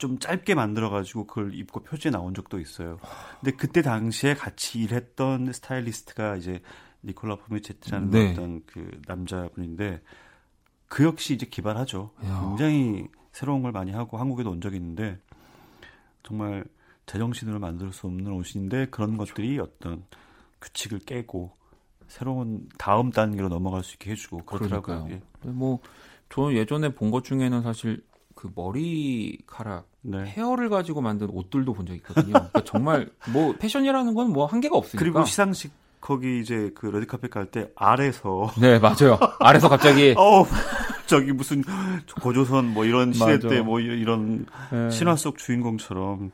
좀 0.00 0.18
짧게 0.18 0.54
만들어가지고 0.54 1.26
그걸 1.26 1.54
입고 1.54 1.82
표지에 1.82 2.10
나온 2.10 2.32
적도 2.32 2.58
있어요. 2.58 2.98
근데 3.40 3.54
그때 3.54 3.82
당시에 3.82 4.32
같이 4.32 4.80
일했던 4.80 5.52
스타일리스트가 5.52 6.36
이제 6.36 6.62
니콜라 7.04 7.36
포미체티라는 7.36 8.10
네. 8.10 8.32
어떤 8.32 8.64
그 8.64 8.90
남자분인데 9.06 10.00
그 10.88 11.04
역시 11.04 11.34
이제 11.34 11.44
기발하죠. 11.44 12.12
야. 12.24 12.40
굉장히 12.40 13.08
새로운 13.32 13.60
걸 13.60 13.72
많이 13.72 13.92
하고 13.92 14.16
한국에도 14.16 14.50
온 14.50 14.62
적이 14.62 14.76
있는데 14.76 15.18
정말 16.22 16.64
제정신으로 17.04 17.58
만들 17.58 17.92
수 17.92 18.06
없는 18.06 18.32
옷인데 18.32 18.86
그런 18.86 19.18
그렇죠. 19.18 19.34
것들이 19.34 19.58
어떤 19.58 20.02
규칙을 20.62 21.00
깨고 21.00 21.54
새로운 22.10 22.68
다음 22.76 23.10
단계로 23.10 23.48
넘어갈 23.48 23.82
수 23.84 23.94
있게 23.94 24.10
해주고 24.10 24.38
그렇더라고요. 24.44 25.06
예. 25.10 25.20
뭐 25.48 25.78
저는 26.28 26.52
예전에 26.54 26.92
본 26.94 27.10
것 27.10 27.24
중에는 27.24 27.62
사실 27.62 28.02
그 28.34 28.50
머리카락 28.54 29.88
네. 30.02 30.24
헤어를 30.24 30.68
가지고 30.70 31.00
만든 31.02 31.28
옷들도 31.30 31.72
본적 31.72 31.94
있거든요. 31.96 32.32
그러니까 32.32 32.64
정말 32.64 33.10
뭐 33.32 33.54
패션이라는 33.58 34.14
건 34.14 34.28
뭐 34.32 34.46
한계가 34.46 34.76
없으니까. 34.76 34.98
그리고 34.98 35.24
시상식 35.24 35.72
거기 36.00 36.40
이제 36.40 36.70
그 36.74 36.86
레드카펫 36.86 37.30
갈 37.30 37.46
때 37.50 37.70
아래서 37.76 38.50
네 38.60 38.78
맞아요. 38.78 39.18
아래서 39.40 39.68
갑자기 39.68 40.14
어 40.18 40.44
저기 41.06 41.32
무슨 41.32 41.62
고조선 42.22 42.72
뭐 42.72 42.84
이런 42.84 43.12
시대 43.12 43.38
때 43.38 43.60
뭐 43.60 43.80
이런 43.80 44.46
네. 44.72 44.90
신화 44.90 45.16
속 45.16 45.36
주인공처럼. 45.38 46.30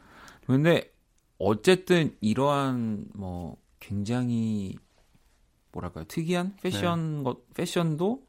근데 0.47 0.91
어쨌든 1.39 2.15
이러한 2.21 3.07
뭐 3.15 3.57
굉장히 3.81 4.75
뭐랄까요 5.77 6.05
특이한 6.09 6.57
패션 6.63 7.19
네. 7.19 7.23
것 7.25 7.53
패션도 7.55 8.25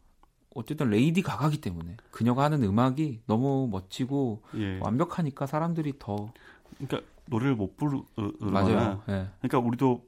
어쨌든 0.56 0.90
레이디 0.90 1.22
가가기 1.22 1.62
때문에 1.62 1.98
그녀가 2.12 2.44
하는 2.44 2.64
음악이 2.64 3.22
너무 3.28 3.68
멋지고 3.72 4.42
예. 4.56 4.80
완벽하니까 4.80 5.46
사람들이 5.46 5.94
더 6.00 6.32
그러니까 6.78 7.02
노래를 7.28 7.56
못 7.56 7.78
부르거나 7.78 8.52
맞아요. 8.52 9.04
예. 9.10 9.30
그러니까 9.40 9.60
우리도 9.60 10.06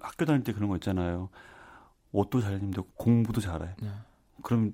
학교 0.00 0.24
다닐 0.24 0.42
때 0.44 0.52
그런 0.52 0.68
거 0.68 0.76
있잖아요. 0.76 1.28
옷도 2.12 2.40
잘 2.40 2.54
입는데 2.54 2.82
공부도 2.96 3.40
잘해. 3.40 3.76
예. 3.82 3.90
그럼 4.42 4.72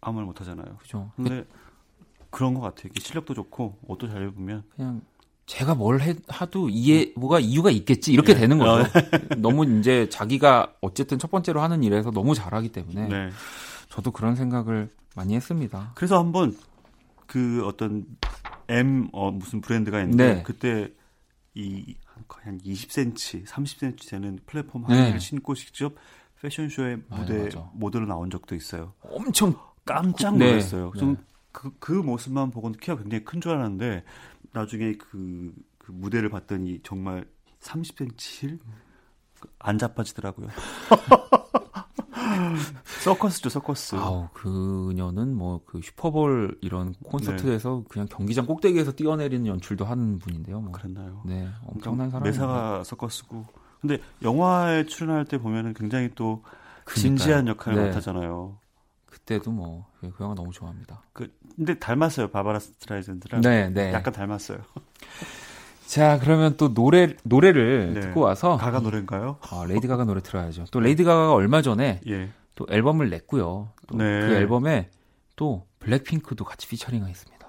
아무 0.00 0.18
말 0.18 0.26
못 0.26 0.40
하잖아요. 0.40 0.76
그죠. 0.78 1.10
근데 1.16 1.44
그, 1.44 1.48
그런 2.30 2.54
것 2.54 2.60
같아요. 2.60 2.92
실력도 2.98 3.34
좋고 3.34 3.78
옷도 3.86 4.08
잘 4.08 4.26
입으면 4.28 4.64
그냥 4.76 5.00
제가 5.46 5.74
뭘 5.74 6.00
해, 6.00 6.14
하도 6.28 6.68
이해 6.68 7.12
뭐가 7.16 7.40
이유가 7.40 7.70
있겠지 7.70 8.12
이렇게 8.12 8.34
네. 8.34 8.40
되는 8.40 8.58
거죠. 8.58 8.70
어, 8.70 8.82
네. 8.82 9.18
너무 9.38 9.64
이제 9.78 10.08
자기가 10.08 10.74
어쨌든 10.80 11.18
첫 11.18 11.30
번째로 11.30 11.60
하는 11.60 11.82
일에서 11.82 12.10
너무 12.10 12.34
잘하기 12.34 12.70
때문에 12.70 13.08
네. 13.08 13.30
저도 13.88 14.12
그런 14.12 14.36
생각을 14.36 14.90
많이 15.16 15.34
했습니다. 15.34 15.92
그래서 15.94 16.18
한번 16.18 16.56
그 17.26 17.64
어떤 17.66 18.06
M 18.68 19.08
어 19.12 19.30
무슨 19.30 19.60
브랜드가 19.60 20.00
있는데 20.02 20.34
네. 20.36 20.42
그때 20.42 20.90
이한 21.54 22.58
20cm, 22.64 23.44
30cm 23.46 24.10
되는 24.10 24.38
플랫폼 24.46 24.84
하나를 24.84 25.12
네. 25.12 25.18
신고 25.18 25.54
직접 25.54 25.94
패션쇼에 26.40 26.96
무대 27.08 27.48
아, 27.56 27.70
모델로 27.74 28.06
나온 28.06 28.30
적도 28.30 28.54
있어요. 28.54 28.92
엄청 29.02 29.54
깜짝 29.84 30.36
놀랐어요. 30.36 30.92
좀 30.98 31.16
그, 31.52 31.70
그 31.78 31.92
모습만 31.92 32.50
보고는 32.50 32.78
키가 32.80 32.96
굉장히 32.96 33.24
큰 33.24 33.40
줄 33.40 33.52
알았는데 33.52 34.02
나중에 34.52 34.94
그, 34.94 35.52
그 35.78 35.92
무대를 35.92 36.28
봤더니 36.30 36.80
정말 36.82 37.24
30cm 37.60 38.58
안 39.58 39.78
자빠지더라고요. 39.78 40.48
서커스죠, 43.02 43.48
서커스. 43.48 43.96
아우, 43.96 44.28
그녀는 44.32 45.34
뭐 45.34 45.60
그 45.66 45.80
슈퍼볼 45.82 46.58
이런 46.60 46.94
콘서트에서 47.04 47.78
네. 47.82 47.84
그냥 47.88 48.06
경기장 48.08 48.46
꼭대기에서 48.46 48.92
뛰어내리는 48.92 49.46
연출도 49.46 49.84
하는 49.84 50.18
분인데요. 50.18 50.60
뭐. 50.60 50.72
그랬나요? 50.72 51.22
네, 51.24 51.48
엄청난 51.66 52.10
사람. 52.10 52.24
매사가 52.24 52.84
서커스고. 52.84 53.44
근데 53.80 53.98
영화에 54.22 54.86
출연할 54.86 55.24
때 55.24 55.38
보면은 55.38 55.74
굉장히 55.74 56.10
또 56.14 56.42
그러니까요. 56.84 56.94
진지한 57.02 57.48
역할을 57.48 57.80
네. 57.82 57.88
맡았잖아요. 57.88 58.58
그때도 59.24 59.50
뭐 59.50 59.92
그 60.10 60.24
영화 60.24 60.34
너무 60.34 60.50
좋아합니다. 60.52 61.02
그 61.12 61.32
근데 61.56 61.78
닮았어요 61.78 62.28
바바라 62.28 62.58
스트라이샌드랑. 62.58 63.42
네, 63.42 63.68
네. 63.70 63.92
약간 63.92 64.12
닮았어요. 64.12 64.58
자, 65.86 66.18
그러면 66.18 66.56
또 66.56 66.72
노래 66.72 67.14
노래를 67.22 67.94
네. 67.94 68.00
듣고 68.00 68.20
와서 68.20 68.56
가가 68.56 68.80
노래인가요? 68.80 69.36
아, 69.42 69.64
레이디 69.68 69.86
가가 69.86 70.04
노래 70.04 70.22
들어야죠. 70.22 70.64
또 70.70 70.80
레이디 70.80 71.04
가가가 71.04 71.34
얼마 71.34 71.60
전에 71.60 72.00
예. 72.08 72.30
또 72.54 72.66
앨범을 72.70 73.10
냈고요. 73.10 73.68
또 73.86 73.96
네. 73.96 74.20
그 74.20 74.34
앨범에 74.34 74.88
또 75.36 75.66
블랙핑크도 75.80 76.44
같이 76.44 76.66
피처링하겠습니다. 76.68 77.42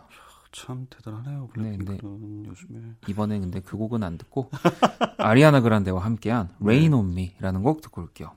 참 0.52 0.86
대단하네요. 0.90 1.48
블랙핑크는 1.54 2.44
네, 2.44 2.44
네. 2.44 2.50
요즘에 2.50 2.80
이번에 3.08 3.40
근데 3.40 3.60
그 3.62 3.78
곡은 3.78 4.04
안 4.04 4.18
듣고 4.18 4.52
아리아나 5.18 5.62
그란데와 5.62 6.04
함께한 6.04 6.50
Rain 6.62 6.94
on 6.94 7.18
Me라는 7.18 7.64
곡 7.64 7.82
듣고 7.82 8.02
올게요. 8.02 8.32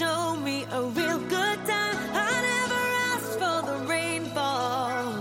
Show 0.00 0.36
me 0.36 0.64
a 0.70 0.82
real 0.82 1.18
good 1.18 1.58
time. 1.66 1.96
I 2.28 2.32
never 2.50 2.82
asked 3.10 3.34
for 3.42 3.58
the 3.68 3.76
rainfall. 3.86 5.12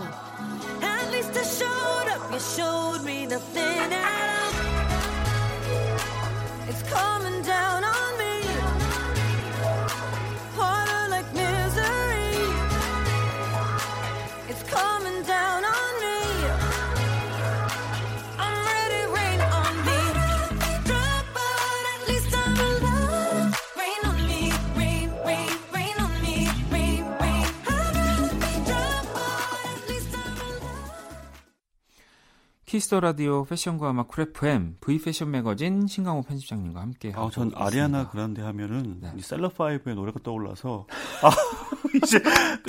At 0.82 1.12
least 1.12 1.34
I 1.36 1.46
showed 1.60 2.08
up. 2.14 2.32
You 2.34 2.40
showed 2.40 3.04
me 3.04 3.26
nothing 3.26 3.94
at 3.94 4.19
Kiss 32.70 32.87
the 32.87 33.00
Radio 33.00 33.46
패션과 33.46 33.90
음악 33.90 34.10
쿨FM 34.10 34.76
V 34.80 35.00
패션 35.02 35.32
매거진 35.32 35.88
신강호 35.88 36.22
편집장님과 36.22 36.80
함께 36.80 37.12
아, 37.16 37.28
전 37.32 37.52
아리아나 37.56 38.08
그란데 38.10 38.44
하면은 38.44 39.00
네. 39.02 39.12
셀럽 39.20 39.50
파이브의 39.50 39.96
노래가 39.96 40.20
떠올라서 40.22 40.86
아, 41.24 41.32
이제 41.96 42.22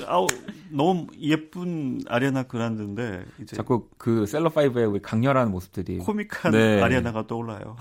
아우 0.07 0.27
너무 0.71 1.07
예쁜 1.21 2.01
아리아나 2.09 2.45
그란데인데 2.45 3.27
이제 3.43 3.57
자꾸 3.57 3.91
그 3.99 4.25
셀럽 4.25 4.49
파이브의 4.49 4.87
우리 4.87 5.03
강렬한 5.03 5.51
모습들이 5.51 5.99
코믹한 5.99 6.53
네. 6.53 6.81
아리아나가 6.81 7.27
떠올라요. 7.27 7.77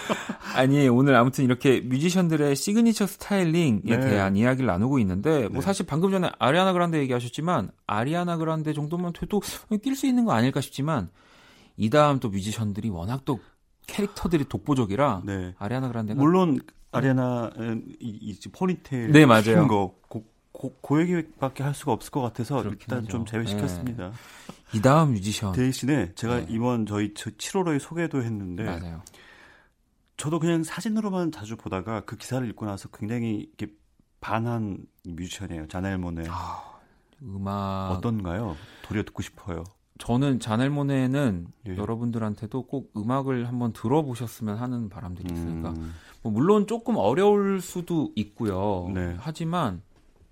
아니 0.54 0.86
오늘 0.88 1.16
아무튼 1.16 1.44
이렇게 1.44 1.80
뮤지션들의 1.80 2.56
signature 2.56 3.06
styling에 3.06 3.80
네. 3.84 4.00
대한 4.00 4.36
이야기를 4.36 4.66
나누고 4.66 4.98
있는데 4.98 5.48
뭐 5.48 5.60
네. 5.60 5.60
사실 5.62 5.86
방금 5.86 6.10
전에 6.10 6.30
아리아나 6.38 6.74
그란데 6.74 6.98
얘기하셨지만 6.98 7.70
아리아나 7.86 8.36
그란데 8.36 8.74
정도면 8.74 9.14
돼도 9.14 9.40
낄 9.82 9.96
수 9.96 10.06
있는 10.06 10.26
거 10.26 10.32
아닐까 10.32 10.60
싶지만 10.60 11.08
이 11.76 11.90
다음 11.90 12.20
또 12.20 12.28
뮤지션들이 12.28 12.88
워낙 12.88 13.24
또 13.24 13.40
캐릭터들이 13.86 14.44
독보적이라 14.48 15.22
네. 15.24 15.54
아리아나 15.58 15.88
그란데가 15.88 16.20
물론 16.20 16.60
아리아나 16.92 17.50
이, 18.00 18.18
이 18.20 18.48
포니테일 18.50 19.12
네 19.12 19.26
맞아요. 19.26 19.66
거 19.68 19.94
고, 20.08 20.24
고, 20.52 20.74
고 20.80 21.00
얘기밖에 21.00 21.62
할 21.62 21.74
수가 21.74 21.92
없을 21.92 22.10
것 22.10 22.20
같아서 22.20 22.62
일단 22.62 22.98
하죠. 22.98 23.08
좀 23.08 23.26
제외시켰습니다. 23.26 24.10
네. 24.10 24.12
이 24.74 24.80
다음 24.80 25.12
뮤지션 25.12 25.52
대신에 25.52 26.12
제가 26.14 26.40
네. 26.40 26.46
이번 26.48 26.86
저희 26.86 27.12
7월호에 27.14 27.78
소개도 27.78 28.22
했는데 28.22 28.64
맞아요. 28.64 29.02
저도 30.16 30.38
그냥 30.38 30.62
사진으로만 30.62 31.32
자주 31.32 31.56
보다가 31.56 32.02
그 32.02 32.16
기사를 32.16 32.48
읽고 32.48 32.66
나서 32.66 32.88
굉장히 32.88 33.50
이렇게 33.58 33.74
반한 34.20 34.86
뮤지션이에요. 35.04 35.68
자넬 35.68 35.98
모네. 35.98 36.26
아, 36.28 36.78
음악 37.22 37.90
어떤가요? 37.90 38.56
도리어 38.82 39.02
듣고 39.02 39.22
싶어요. 39.22 39.64
저는 39.98 40.40
자넬 40.40 40.70
모네는 40.70 41.46
예. 41.68 41.76
여러분들한테도 41.76 42.66
꼭 42.66 42.92
음악을 42.96 43.46
한번 43.46 43.72
들어보셨으면 43.72 44.56
하는 44.56 44.88
바람들이 44.88 45.32
있으니까 45.32 45.70
음. 45.70 45.94
뭐 46.22 46.32
물론 46.32 46.66
조금 46.66 46.96
어려울 46.96 47.60
수도 47.60 48.10
있고요. 48.16 48.90
네. 48.92 49.16
하지만 49.18 49.82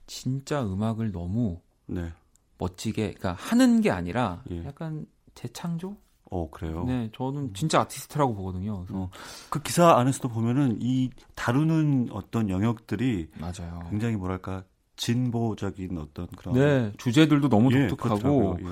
진짜 0.07 0.65
음악을 0.65 1.13
너무 1.13 1.61
네. 1.87 2.13
멋지게 2.59 3.15
그러니까 3.15 3.33
하는 3.35 3.81
게 3.81 3.91
아니라 3.91 4.43
예. 4.51 4.65
약간 4.65 5.07
재창조? 5.35 5.97
어 6.31 6.49
그래요. 6.51 6.85
네, 6.85 7.11
저는 7.15 7.53
진짜 7.53 7.81
아티스트라고 7.81 8.35
보거든요. 8.35 8.85
그래서 8.87 9.05
음. 9.05 9.09
그 9.51 9.63
기사 9.63 9.97
안에서도 9.99 10.29
보면은 10.29 10.79
이 10.81 11.11
다루는 11.35 12.09
어떤 12.11 12.49
영역들이 12.49 13.29
맞아요. 13.39 13.81
굉장히 13.91 14.17
뭐랄까 14.17 14.65
진보적인 15.03 15.99
어떤 15.99 16.29
그런 16.37 16.55
네 16.55 16.93
주제들도 16.97 17.49
너무 17.49 17.75
예, 17.75 17.89
독특하고 17.89 18.59
예. 18.61 18.67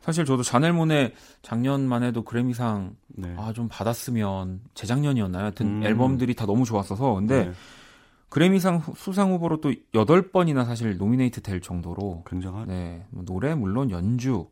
사실 0.00 0.24
저도 0.24 0.42
자넬몬의 0.42 1.14
작년만 1.42 2.02
해도 2.02 2.22
그래미상 2.22 2.96
네. 3.06 3.32
아좀 3.38 3.68
받았으면 3.68 4.62
재작년이었나요? 4.74 5.44
하여튼 5.44 5.66
음. 5.66 5.82
앨범들이 5.84 6.34
다 6.34 6.44
너무 6.44 6.64
좋았어서 6.64 7.14
근데 7.14 7.46
네. 7.46 7.52
그래미상 8.30 8.82
수상 8.96 9.30
후보로 9.32 9.60
또 9.60 9.72
8번이나 9.94 10.64
사실 10.64 10.96
노미네이트 10.96 11.40
될 11.40 11.60
정도로 11.60 12.24
굉장한 12.26 12.66
네. 12.66 13.06
뭐 13.10 13.24
노래 13.24 13.54
물론 13.54 13.92
연주 13.92 14.48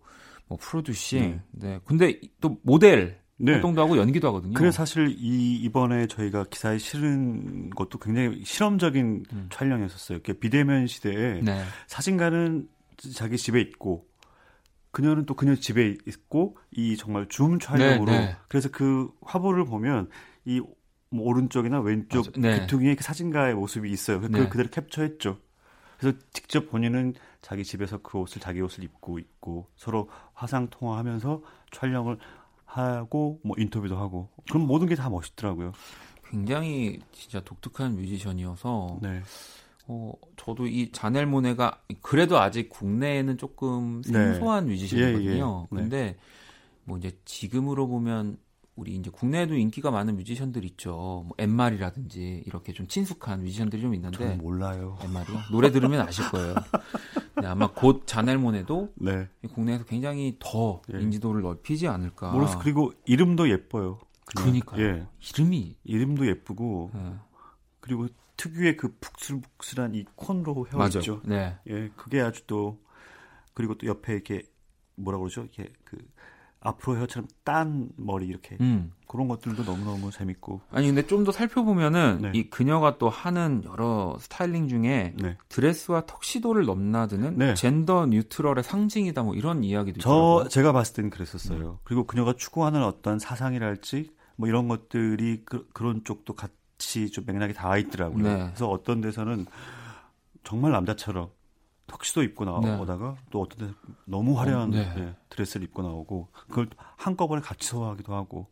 뭐 0.46 0.56
프로듀싱 0.60 1.40
네. 1.50 1.68
네. 1.68 1.80
근데 1.84 2.20
또 2.40 2.58
모델 2.62 3.18
네. 3.36 3.52
활동도 3.52 3.80
하고 3.82 3.96
연기도 3.96 4.28
하거든요. 4.28 4.54
그래 4.54 4.70
사실 4.70 5.08
이 5.18 5.56
이번에 5.56 6.06
저희가 6.06 6.44
기사에 6.44 6.78
실은 6.78 7.70
것도 7.70 7.98
굉장히 7.98 8.42
실험적인 8.44 9.24
음. 9.32 9.48
촬영이었어요. 9.50 10.20
비대면 10.20 10.86
시대에 10.86 11.40
네. 11.42 11.64
사진가는 11.86 12.68
자기 13.14 13.36
집에 13.36 13.60
있고 13.60 14.06
그녀는 14.92 15.26
또 15.26 15.34
그녀 15.34 15.56
집에 15.56 15.96
있고 16.06 16.56
이 16.70 16.96
정말 16.96 17.26
줌 17.28 17.58
촬영으로 17.58 18.12
네, 18.12 18.18
네. 18.26 18.36
그래서 18.48 18.68
그 18.70 19.10
화보를 19.22 19.64
보면 19.64 20.08
이 20.44 20.60
뭐 21.14 21.26
오른쪽이나 21.28 21.80
왼쪽 21.80 22.32
네. 22.32 22.60
귀퉁이에 22.60 22.96
그 22.96 23.04
사진가의 23.04 23.54
모습이 23.54 23.90
있어요. 23.90 24.20
그걸 24.20 24.42
네. 24.42 24.48
그대로 24.48 24.68
캡처했죠. 24.68 25.38
그래서 25.98 26.18
직접 26.32 26.68
본인은 26.68 27.14
자기 27.40 27.62
집에서 27.62 27.98
그 27.98 28.18
옷을 28.18 28.40
자기 28.40 28.60
옷을 28.60 28.82
입고 28.82 29.20
있고 29.20 29.68
서로 29.76 30.10
화상 30.32 30.68
통화하면서 30.68 31.42
촬영을 31.70 32.18
하고 32.74 33.40
뭐 33.44 33.54
인터뷰도 33.58 33.96
하고 33.96 34.28
그럼 34.50 34.66
모든 34.66 34.86
게 34.88 34.94
다 34.96 35.08
멋있더라고요. 35.10 35.72
굉장히 36.30 36.98
진짜 37.12 37.40
독특한 37.40 37.94
뮤지션이어서 37.96 38.98
네. 39.02 39.22
어, 39.86 40.12
저도 40.36 40.66
이 40.66 40.90
자넬 40.90 41.26
모네가 41.26 41.82
그래도 42.00 42.38
아직 42.40 42.68
국내에는 42.70 43.36
조금 43.38 44.02
네. 44.02 44.12
생소한 44.12 44.64
네. 44.66 44.72
뮤지션이거든요. 44.72 45.66
예, 45.70 45.76
예. 45.76 45.80
근데 45.80 46.16
뭐 46.84 46.98
이제 46.98 47.16
지금으로 47.24 47.86
보면 47.86 48.38
우리 48.76 48.96
이제 48.96 49.08
국내에도 49.10 49.54
인기가 49.54 49.90
많은 49.92 50.16
뮤지션들 50.16 50.64
있죠. 50.64 51.24
뭐 51.26 51.30
엠말이라든지 51.38 52.42
이렇게 52.46 52.72
좀 52.72 52.88
친숙한 52.88 53.42
뮤지션들이 53.42 53.80
좀 53.82 53.94
있는데 53.94 54.34
몰라요. 54.34 54.98
엠말이요? 55.02 55.38
노래 55.52 55.70
들으면 55.70 56.00
아실 56.00 56.28
거예요. 56.30 56.54
네, 57.40 57.46
아마 57.46 57.72
곧 57.72 58.06
자넬 58.06 58.38
모네도 58.38 58.92
네. 58.96 59.28
국내에서 59.52 59.84
굉장히 59.84 60.36
더 60.38 60.82
예. 60.92 61.00
인지도를 61.00 61.42
넓히지 61.42 61.88
않을까. 61.88 62.32
모르겠 62.32 62.58
그리고 62.60 62.92
이름도 63.06 63.50
예뻐요. 63.50 63.98
그러니까 64.24 64.78
예. 64.78 65.06
이름이 65.20 65.76
이름도 65.84 66.26
예쁘고 66.26 66.90
네. 66.94 67.14
그리고 67.80 68.06
특유의 68.36 68.76
그 68.76 68.96
북슬북슬한 69.00 69.94
이 69.94 70.04
콘로 70.16 70.66
헤어. 70.72 70.86
있죠. 70.88 71.20
네. 71.24 71.56
예, 71.68 71.90
그게 71.96 72.20
아주 72.20 72.46
또 72.46 72.80
그리고 73.52 73.76
또 73.76 73.86
옆에 73.86 74.14
이렇게 74.14 74.42
뭐라 74.96 75.18
그러죠? 75.18 75.42
이렇게 75.42 75.72
그 75.84 75.98
앞으로 76.64 76.96
헤어처럼 76.96 77.28
딴 77.44 77.88
머리 77.96 78.26
이렇게 78.26 78.56
음. 78.60 78.90
그런 79.06 79.28
것들도 79.28 79.62
너무너무 79.62 80.10
재밌고 80.10 80.62
아니 80.70 80.86
근데 80.88 81.06
좀 81.06 81.24
더 81.24 81.30
살펴보면은 81.30 82.18
네. 82.22 82.30
이 82.34 82.50
그녀가 82.50 82.98
또 82.98 83.08
하는 83.08 83.62
여러 83.64 84.16
스타일링 84.18 84.68
중에 84.68 85.14
네. 85.16 85.36
드레스와 85.48 86.06
턱시도를 86.06 86.64
넘나드는 86.64 87.38
네. 87.38 87.54
젠더 87.54 88.06
뉴트럴의 88.06 88.64
상징이다 88.64 89.22
뭐 89.22 89.34
이런 89.34 89.62
이야기도 89.62 90.00
저 90.00 90.10
있더라고요. 90.10 90.48
제가 90.48 90.72
봤을 90.72 90.96
때는 90.96 91.10
그랬었어요. 91.10 91.58
네. 91.58 91.78
그리고 91.84 92.04
그녀가 92.04 92.34
추구하는 92.34 92.82
어떤 92.82 93.18
사상이랄지 93.18 94.10
뭐 94.36 94.48
이런 94.48 94.66
것들이 94.68 95.42
그, 95.44 95.66
런 95.78 96.02
쪽도 96.02 96.34
같 96.34 96.50
같이 96.84 97.10
좀 97.10 97.24
맥락이 97.26 97.54
닿아 97.54 97.78
있더라고요. 97.78 98.22
네. 98.22 98.36
그래서 98.46 98.68
어떤 98.68 99.00
데서는 99.00 99.46
정말 100.42 100.72
남자처럼 100.72 101.30
턱시도 101.86 102.22
입고 102.22 102.44
나오다가 102.44 103.14
네. 103.14 103.20
또 103.30 103.42
어떤 103.42 103.68
데 103.68 103.74
너무 104.04 104.38
화려한 104.38 104.68
어, 104.70 104.72
네. 104.72 104.94
네, 104.94 105.16
드레스를 105.28 105.66
입고 105.66 105.82
나오고 105.82 106.28
그걸 106.32 106.68
한꺼번에 106.96 107.40
같이 107.42 107.68
소화하기도 107.68 108.14
하고 108.14 108.48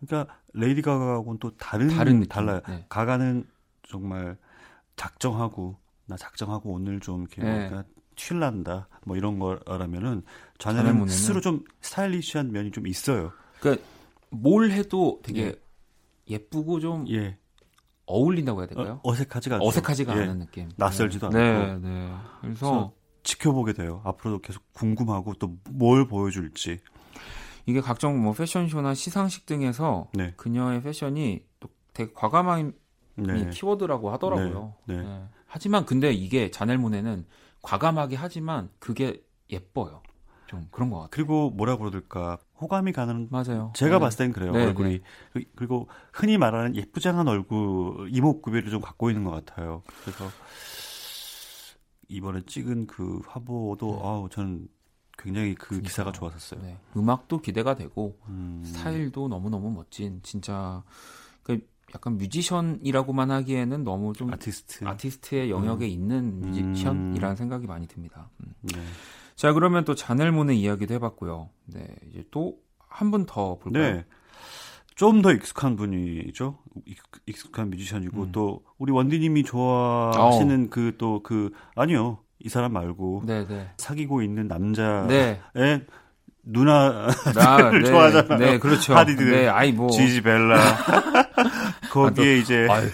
그러니까 0.00 0.34
레이디 0.52 0.82
가가하고는 0.82 1.38
또 1.38 1.56
다른 1.56 1.88
다른. 1.88 2.26
달라요. 2.26 2.60
네. 2.68 2.84
가가는 2.88 3.46
정말 3.86 4.36
작정하고 4.96 5.76
나 6.06 6.16
작정하고 6.16 6.72
오늘 6.72 7.00
좀 7.00 7.22
이렇게 7.22 7.42
네. 7.42 7.50
뭔가 7.50 7.84
튈난다 8.16 8.88
뭐 9.04 9.16
이런 9.16 9.38
거라면은 9.38 10.22
자네는 10.58 11.08
스스로 11.08 11.40
좀 11.40 11.64
스타일리시한 11.80 12.52
면이 12.52 12.70
좀 12.70 12.86
있어요. 12.86 13.32
그러니까 13.60 13.84
뭘 14.30 14.70
해도 14.70 15.20
되게 15.22 15.46
예. 15.46 15.54
예쁘고 16.28 16.80
좀 16.80 17.06
예. 17.10 17.38
어울린다고 18.06 18.60
해야 18.60 18.66
될까요? 18.66 19.00
어, 19.02 19.14
색하지가 19.14 19.56
않죠. 19.56 19.66
어색하지가 19.66 20.16
예. 20.18 20.22
않은 20.22 20.38
느낌. 20.40 20.68
낯설지도 20.76 21.30
네. 21.30 21.38
않고. 21.40 21.88
네, 21.88 21.88
네. 21.88 22.12
그래서 22.42 22.92
지켜보게 23.22 23.72
돼요. 23.72 24.02
앞으로도 24.04 24.40
계속 24.42 24.62
궁금하고 24.72 25.34
또 25.34 25.56
뭘 25.70 26.06
보여줄지. 26.06 26.80
이게 27.66 27.80
각종 27.80 28.22
뭐 28.22 28.32
패션쇼나 28.34 28.94
시상식 28.94 29.46
등에서 29.46 30.08
네. 30.12 30.34
그녀의 30.36 30.82
패션이 30.82 31.44
또 31.60 31.68
되게 31.94 32.12
과감한 32.12 32.74
네. 33.16 33.48
키워드라고 33.50 34.10
하더라고요. 34.12 34.74
네. 34.86 34.96
네. 34.98 35.02
네. 35.02 35.24
하지만 35.46 35.86
근데 35.86 36.12
이게 36.12 36.50
자넬 36.50 36.76
모네는 36.78 37.26
과감하게 37.62 38.16
하지만 38.16 38.68
그게 38.78 39.22
예뻐요. 39.50 40.02
좀 40.54 40.68
그런 40.70 40.90
것 40.90 40.96
같아요. 40.96 41.10
그리고 41.10 41.50
뭐라 41.50 41.76
그러들까 41.76 42.38
호감이 42.60 42.92
가는 42.92 43.28
맞아요. 43.30 43.72
제가 43.74 43.96
네. 43.96 44.00
봤을 44.00 44.18
땐 44.18 44.32
그래요. 44.32 44.52
네, 44.52 44.64
얼굴이 44.66 45.00
네. 45.34 45.44
그리고 45.56 45.88
흔히 46.12 46.38
말하는 46.38 46.76
예쁘장한 46.76 47.28
얼굴 47.28 48.08
이목구비를 48.10 48.70
좀 48.70 48.80
갖고 48.80 49.10
있는 49.10 49.24
것 49.24 49.30
같아요. 49.30 49.82
그래서 50.02 50.28
이번에 52.08 52.42
찍은 52.46 52.86
그 52.86 53.20
화보도 53.26 53.86
네. 53.86 54.00
아우 54.02 54.28
저는 54.30 54.68
굉장히 55.18 55.54
그 55.54 55.76
진짜, 55.76 55.88
기사가 55.88 56.12
좋았었어요. 56.12 56.60
네. 56.62 56.78
음악도 56.96 57.40
기대가 57.40 57.74
되고 57.74 58.18
음. 58.28 58.62
스타일도 58.64 59.28
너무 59.28 59.50
너무 59.50 59.70
멋진 59.70 60.20
진짜 60.22 60.82
그 61.42 61.60
약간 61.94 62.18
뮤지션이라고만 62.18 63.30
하기에는 63.30 63.84
너무 63.84 64.12
좀 64.14 64.32
아티스트 64.32 64.84
아티스트의 64.84 65.50
영역에 65.50 65.86
음. 65.86 65.90
있는 65.90 66.40
뮤지션이라는 66.40 67.34
음. 67.34 67.36
생각이 67.36 67.66
많이 67.66 67.86
듭니다. 67.86 68.30
음. 68.40 68.54
네. 68.62 68.80
자 69.36 69.52
그러면 69.52 69.84
또 69.84 69.94
자넬문의 69.94 70.58
이야기도 70.60 70.94
해봤고요. 70.94 71.50
네 71.66 71.86
이제 72.10 72.24
또 72.30 72.64
한 72.94 73.10
분 73.10 73.26
더 73.26 73.58
볼까요? 73.58 73.92
네. 73.94 74.04
좀 74.94 75.22
더 75.22 75.32
익숙한 75.32 75.74
분이죠. 75.76 76.58
익숙한 77.26 77.70
뮤지션이고 77.70 78.22
음. 78.22 78.32
또 78.32 78.62
우리 78.78 78.92
원디님이 78.92 79.42
좋아하시는 79.42 80.70
그 80.70 80.94
또그 80.96 81.22
그, 81.22 81.50
아니요 81.74 82.18
이 82.38 82.48
사람 82.48 82.72
말고 82.74 83.24
네네. 83.26 83.46
네. 83.48 83.70
사귀고 83.76 84.22
있는 84.22 84.46
남자의 84.46 85.40
네. 85.54 85.86
누나를 86.44 87.08
아, 87.38 87.70
네, 87.72 87.84
좋아하잖아요. 87.84 88.38
네, 88.38 88.58
그렇죠. 88.58 88.94
하디드, 88.94 89.22
네, 89.22 89.48
아이 89.48 89.72
뭐 89.72 89.90
지지 89.90 90.22
벨라 90.22 90.58
거기에 91.90 92.24
아, 92.24 92.34
또, 92.34 92.40
이제 92.40 92.66
네, 92.68 92.88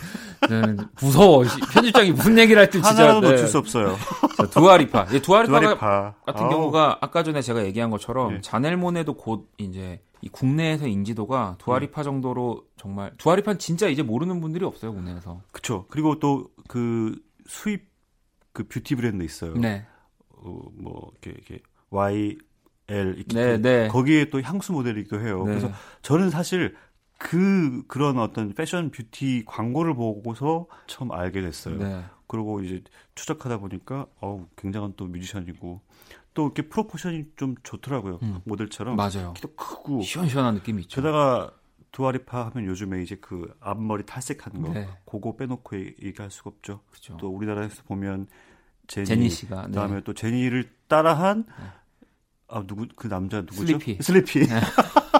무서워. 1.00 1.44
편집장이 1.72 2.12
무슨 2.12 2.38
얘기를 2.38 2.60
할지 2.60 2.82
진짜 2.82 3.04
하나도 3.04 3.20
네. 3.20 3.30
놓칠 3.30 3.46
수 3.46 3.58
없어요. 3.58 3.96
두아리파. 4.52 5.06
예, 5.12 5.20
두아리파 5.20 5.60
두아리파. 5.60 6.14
같은 6.26 6.42
아우. 6.44 6.50
경우가 6.50 6.98
아까 7.00 7.22
전에 7.22 7.40
제가 7.42 7.64
얘기한 7.64 7.90
것처럼 7.90 8.34
네. 8.34 8.40
자넬모네도 8.40 9.14
곧 9.14 9.50
이제 9.58 10.02
이 10.22 10.28
국내에서 10.28 10.86
인지도가 10.86 11.56
두아리파 11.58 12.02
정도로 12.02 12.64
정말 12.76 13.12
두아리파는 13.16 13.58
진짜 13.58 13.88
이제 13.88 14.02
모르는 14.02 14.40
분들이 14.40 14.64
없어요 14.64 14.92
국내에서. 14.92 15.40
그렇죠. 15.52 15.86
그리고 15.88 16.18
또 16.18 16.48
그 16.68 17.16
수입 17.46 17.88
그 18.52 18.64
뷰티 18.68 18.94
브랜드 18.94 19.24
있어요. 19.24 19.54
네. 19.54 19.86
어, 20.36 20.60
뭐 20.72 21.10
이렇게, 21.22 21.30
이렇게 21.36 21.62
Y 21.88 22.36
L 22.88 23.24
네, 23.28 23.58
네. 23.58 23.88
거기에 23.88 24.30
또 24.30 24.40
향수 24.42 24.72
모델이기도 24.72 25.20
해요. 25.20 25.38
네. 25.46 25.54
그래서 25.54 25.70
저는 26.02 26.30
사실 26.30 26.76
그 27.20 27.83
그런 27.87 28.18
어떤 28.18 28.54
패션 28.54 28.90
뷰티 28.90 29.44
광고를 29.46 29.92
보고서 29.92 30.66
처음 30.87 31.12
알게 31.12 31.42
됐어요. 31.42 31.76
네. 31.76 32.02
그리고 32.26 32.62
이제 32.62 32.83
추적하다 33.14 33.59
보니까 33.59 34.06
어우 34.20 34.46
굉장한 34.56 34.94
또 34.96 35.04
뮤지션이고 35.04 35.83
또 36.33 36.44
이렇게 36.46 36.62
프로포션이 36.62 37.26
좀 37.37 37.56
좋더라고요. 37.62 38.20
음. 38.22 38.40
모델처럼 38.44 38.96
맞아요. 38.96 39.35
키도 39.35 39.54
크고 39.54 40.00
시원시원한 40.00 40.54
느낌이 40.54 40.80
있죠. 40.83 40.96
게다가 41.02 41.52
두아리파 41.92 42.46
하면 42.46 42.66
요즘에 42.66 43.02
이제 43.02 43.18
그 43.20 43.54
앞머리 43.61 44.06
탈색한 44.06 44.62
거 44.62 44.72
네. 44.72 44.88
그거 45.04 45.37
빼놓고 45.37 45.76
얘기할 45.76 46.30
수가 46.30 46.48
없죠. 46.50 46.80
그렇죠. 46.88 47.18
또 47.18 47.28
우리나라에서 47.28 47.83
보면 47.83 48.28
제니, 48.87 49.06
제니 49.06 49.28
씨가 49.28 49.62
네. 49.62 49.68
그다음에 49.68 50.00
또 50.04 50.14
제니를 50.14 50.70
따라한 50.88 51.44
네. 51.46 51.64
아 52.48 52.64
누구 52.66 52.88
그 52.96 53.09
남자 53.09 53.42
누구죠? 53.42 53.66
슬리피. 53.66 53.98
슬리피. 54.00 54.46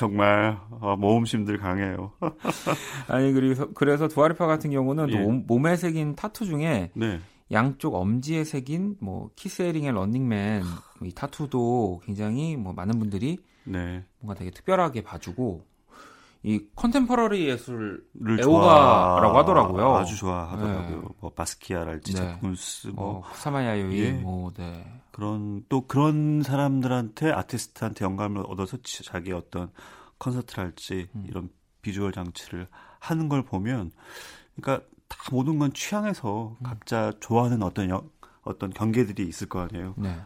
네. 0.00 0.06
정말 0.06 0.58
어, 0.70 0.96
모험심들 0.96 1.58
강해요. 1.58 2.12
아니 3.08 3.32
그래서 3.32 3.68
그래서 3.74 4.08
두아리파 4.08 4.46
같은 4.46 4.70
경우는 4.70 5.10
예. 5.10 5.18
몸에 5.18 5.76
새긴 5.76 6.14
타투 6.16 6.46
중에 6.46 6.90
네. 6.94 7.20
양쪽 7.52 7.94
엄지에 7.94 8.44
새긴 8.44 8.96
뭐 9.00 9.30
키스 9.36 9.56
해링의 9.56 9.92
running 9.92 10.41
man 10.41 10.62
이 11.02 11.12
타투도 11.12 12.00
굉장히 12.04 12.56
뭐 12.56 12.72
많은 12.72 12.98
분들이 12.98 13.38
네. 13.64 14.04
뭔가 14.20 14.38
되게 14.38 14.50
특별하게 14.50 15.02
봐주고 15.02 15.66
이 16.42 16.64
contemporary 16.74 17.48
예술을 17.48 18.02
애호가라고 18.40 19.36
하더라고요. 19.36 19.96
아주 19.96 20.16
좋아하더라고요. 20.16 21.00
네. 21.00 21.08
뭐 21.20 21.30
바스키아랄지 21.30 22.14
네. 22.14 22.18
제군스 22.18 22.88
뭐, 22.88 23.12
뭐 23.12 23.20
쿠사마야요이 23.22 24.00
예. 24.00 24.12
뭐 24.12 24.50
네. 24.56 24.82
그런 25.20 25.62
또 25.68 25.82
그런 25.82 26.42
사람들한테 26.42 27.30
아티스트한테 27.30 28.06
영감을 28.06 28.42
얻어서 28.46 28.78
자기 28.82 29.32
어떤 29.32 29.70
콘서트랄지 30.16 31.08
음. 31.14 31.26
이런 31.28 31.50
비주얼 31.82 32.12
장치를 32.12 32.66
하는 32.98 33.28
걸 33.28 33.42
보면 33.42 33.90
그러니까 34.56 34.86
다 35.08 35.18
모든 35.30 35.58
건 35.58 35.74
취향에서 35.74 36.56
음. 36.58 36.64
각자 36.64 37.12
좋아하는 37.20 37.62
어떤 37.62 37.90
여, 37.90 38.02
어떤 38.40 38.70
경계들이 38.70 39.28
있을 39.28 39.46
거 39.46 39.60
아니에요. 39.60 39.92
네. 39.98 40.18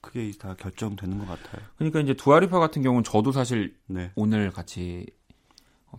그게 0.00 0.32
다 0.36 0.56
결정되는 0.58 1.16
것 1.16 1.26
같아요. 1.28 1.64
그러니까 1.76 2.00
이제 2.00 2.14
두아리파 2.14 2.58
같은 2.58 2.82
경우는 2.82 3.04
저도 3.04 3.30
사실 3.30 3.76
네. 3.86 4.10
오늘 4.16 4.50
같이 4.50 5.06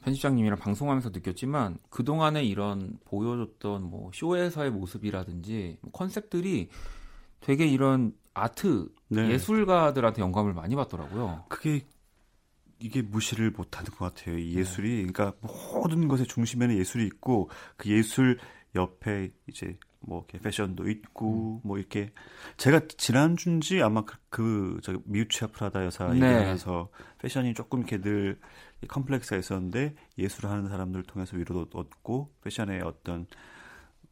편집장님이랑 0.04 0.60
방송하면서 0.60 1.12
느꼈지만 1.12 1.78
그동안에 1.90 2.44
이런 2.44 3.00
보여줬던 3.06 3.84
뭐 3.84 4.12
쇼에서의 4.14 4.72
모습이라든지 4.72 5.78
뭐 5.80 5.92
컨셉들이 5.94 6.68
되게 7.42 7.66
이런 7.66 8.14
아트 8.34 8.90
네. 9.08 9.30
예술가들한테 9.30 10.22
영감을 10.22 10.54
많이 10.54 10.76
받더라고요. 10.76 11.46
그게 11.50 11.86
이게 12.80 13.02
무시를 13.02 13.52
못하는 13.52 13.90
것 13.92 14.14
같아요. 14.14 14.38
이 14.38 14.54
네. 14.54 14.60
예술이 14.60 15.06
네. 15.06 15.12
그러니까 15.12 15.34
모든 15.74 16.08
것의 16.08 16.26
중심에는 16.28 16.78
예술이 16.78 17.06
있고 17.06 17.50
그 17.78 17.90
예술 17.90 18.38
옆에 18.76 19.32
이제 19.48 19.78
뭐 20.02 20.20
이렇게 20.20 20.40
패션도 20.40 20.90
있고 20.90 21.62
음. 21.64 21.68
뭐 21.68 21.78
이렇게 21.78 22.12
제가 22.58 22.82
지난 22.98 23.38
주인지 23.38 23.82
아마 23.82 24.04
그, 24.04 24.18
그 24.30 24.80
저기 24.84 25.00
미우치아 25.06 25.48
프라다 25.48 25.86
여사 25.86 26.08
네. 26.08 26.16
얘기하면서 26.16 26.90
패션이 27.20 27.54
조금 27.54 27.80
이렇게 27.80 28.00
늘 28.02 28.38
컴플렉스가 28.88 29.38
있었는데 29.38 29.96
예술을 30.18 30.50
하는 30.50 30.68
사람들 30.68 31.00
을 31.00 31.04
통해서 31.04 31.38
위로도 31.38 31.80
얻고 31.80 32.34
패션의 32.44 32.82
어떤 32.82 33.26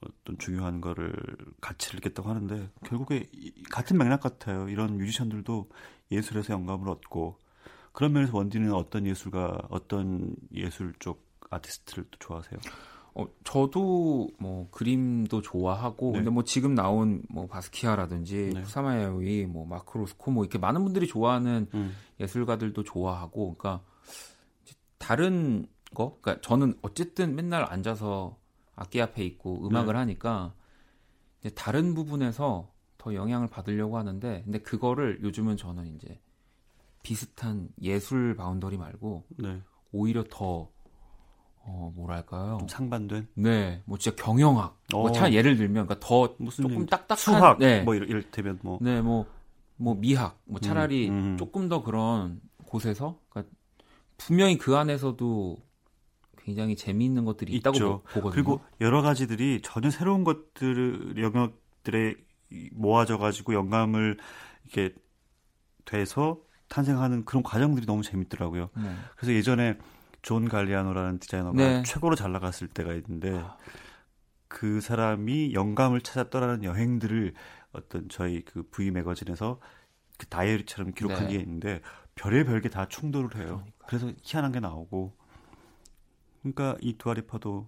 어떤 0.03 0.37
중요한 0.37 0.81
거를 0.81 1.13
가치를 1.61 1.97
느꼈다고 1.97 2.29
하는데 2.29 2.69
결국에 2.85 3.29
같은 3.71 3.97
맥락 3.97 4.21
같아요. 4.21 4.69
이런 4.69 4.97
뮤지션들도 4.97 5.69
예술에서 6.11 6.53
영감을 6.53 6.89
얻고 6.89 7.37
그런 7.91 8.13
면에서 8.13 8.37
원디는 8.37 8.73
어떤 8.73 9.05
예술가 9.05 9.57
어떤 9.69 10.35
예술 10.53 10.93
쪽 10.99 11.27
아티스트를 11.49 12.05
또 12.11 12.17
좋아하세요? 12.19 12.59
어, 13.15 13.27
저도 13.43 14.29
뭐 14.39 14.67
그림도 14.71 15.41
좋아하고 15.41 16.13
네. 16.13 16.17
근데 16.19 16.31
뭐 16.31 16.43
지금 16.43 16.73
나온 16.73 17.21
뭐 17.29 17.47
바스키아라든지 17.47 18.51
네. 18.55 18.63
사마야오이 18.65 19.45
뭐 19.45 19.67
마크로스코 19.67 20.31
뭐 20.31 20.43
이렇게 20.43 20.57
많은 20.57 20.83
분들이 20.83 21.07
좋아하는 21.07 21.67
음. 21.75 21.95
예술가들도 22.19 22.83
좋아하고 22.83 23.53
그러니까 23.55 23.85
다른 24.97 25.67
거 25.93 26.17
그러니까 26.21 26.41
저는 26.41 26.73
어쨌든 26.81 27.35
맨날 27.35 27.71
앉아서 27.71 28.37
악기 28.75 29.01
앞에 29.01 29.23
있고 29.23 29.67
음악을 29.67 29.93
네. 29.93 29.99
하니까 29.99 30.53
이제 31.39 31.49
다른 31.49 31.93
부분에서 31.93 32.71
더 32.97 33.13
영향을 33.13 33.47
받으려고 33.49 33.97
하는데 33.97 34.41
근데 34.43 34.59
그거를 34.59 35.19
요즘은 35.21 35.57
저는 35.57 35.95
이제 35.95 36.19
비슷한 37.03 37.69
예술 37.81 38.35
boundary 38.35 38.77
말고 38.77 39.25
네. 39.37 39.61
오히려 39.91 40.23
더 40.29 40.71
어, 41.65 41.91
뭐랄까요? 41.95 42.57
좀 42.59 42.67
상반된? 42.67 43.27
네, 43.35 43.81
뭐 43.85 43.97
진짜 43.97 44.21
경영학. 44.21 44.77
뭐 44.91 45.09
어. 45.09 45.11
차 45.13 45.31
예를 45.31 45.55
들면, 45.55 45.87
그러니까 45.87 46.05
더 46.05 46.35
무슨 46.37 46.67
조금 46.67 46.85
딱딱한 46.85 47.17
수학, 47.17 47.57
네, 47.59 47.81
뭐 47.83 47.95
이럴, 47.95 48.29
테면 48.31 48.59
뭐, 48.63 48.79
네, 48.81 49.01
뭐, 49.01 49.25
뭐 49.77 49.95
미학, 49.95 50.41
뭐 50.43 50.59
차라리 50.59 51.09
음, 51.09 51.13
음. 51.13 51.37
조금 51.37 51.69
더 51.69 51.81
그런 51.81 52.41
곳에서, 52.65 53.19
그러니까 53.29 53.55
분명히 54.17 54.57
그 54.57 54.75
안에서도 54.75 55.57
굉장히 56.43 56.75
재미있는 56.75 57.25
것들이 57.25 57.53
있다고 57.53 57.75
있죠. 57.75 58.01
보거든요. 58.13 58.31
그리고 58.31 58.61
여러 58.81 59.01
가지들이 59.01 59.61
전혀 59.63 59.89
새로운 59.89 60.23
것들 60.23 61.15
영역들에 61.17 62.15
모아져 62.71 63.17
가지고 63.17 63.53
영감을 63.53 64.17
이렇게 64.65 64.93
돼서 65.85 66.39
탄생하는 66.69 67.25
그런 67.25 67.43
과정들이 67.43 67.85
너무 67.85 68.03
재밌더라고요. 68.03 68.69
네. 68.75 68.95
그래서 69.15 69.33
예전에 69.33 69.77
존 70.21 70.47
갈리아노라는 70.47 71.19
디자이너가 71.19 71.57
네. 71.57 71.83
최고로 71.83 72.15
잘 72.15 72.31
나갔을 72.31 72.67
때가 72.67 72.93
있는데 72.93 73.43
그 74.47 74.81
사람이 74.81 75.53
영감을 75.53 76.01
찾아 76.01 76.29
떠나는 76.29 76.63
여행들을 76.63 77.33
어떤 77.73 78.07
저희 78.09 78.43
그 78.45 78.63
V 78.69 78.91
매거진에서 78.91 79.59
그 80.17 80.27
다이어리처럼 80.27 80.93
기록한 80.93 81.27
네. 81.27 81.33
게 81.33 81.39
있는데 81.41 81.81
별의 82.15 82.45
별 82.45 82.61
게 82.61 82.69
다 82.69 82.87
충돌을 82.87 83.35
해요. 83.37 83.63
그러니까. 83.65 83.85
그래서 83.87 84.11
희한한 84.21 84.51
게 84.51 84.59
나오고 84.59 85.15
그러니까 86.43 86.77
이 86.81 86.93
두아리파도 86.97 87.67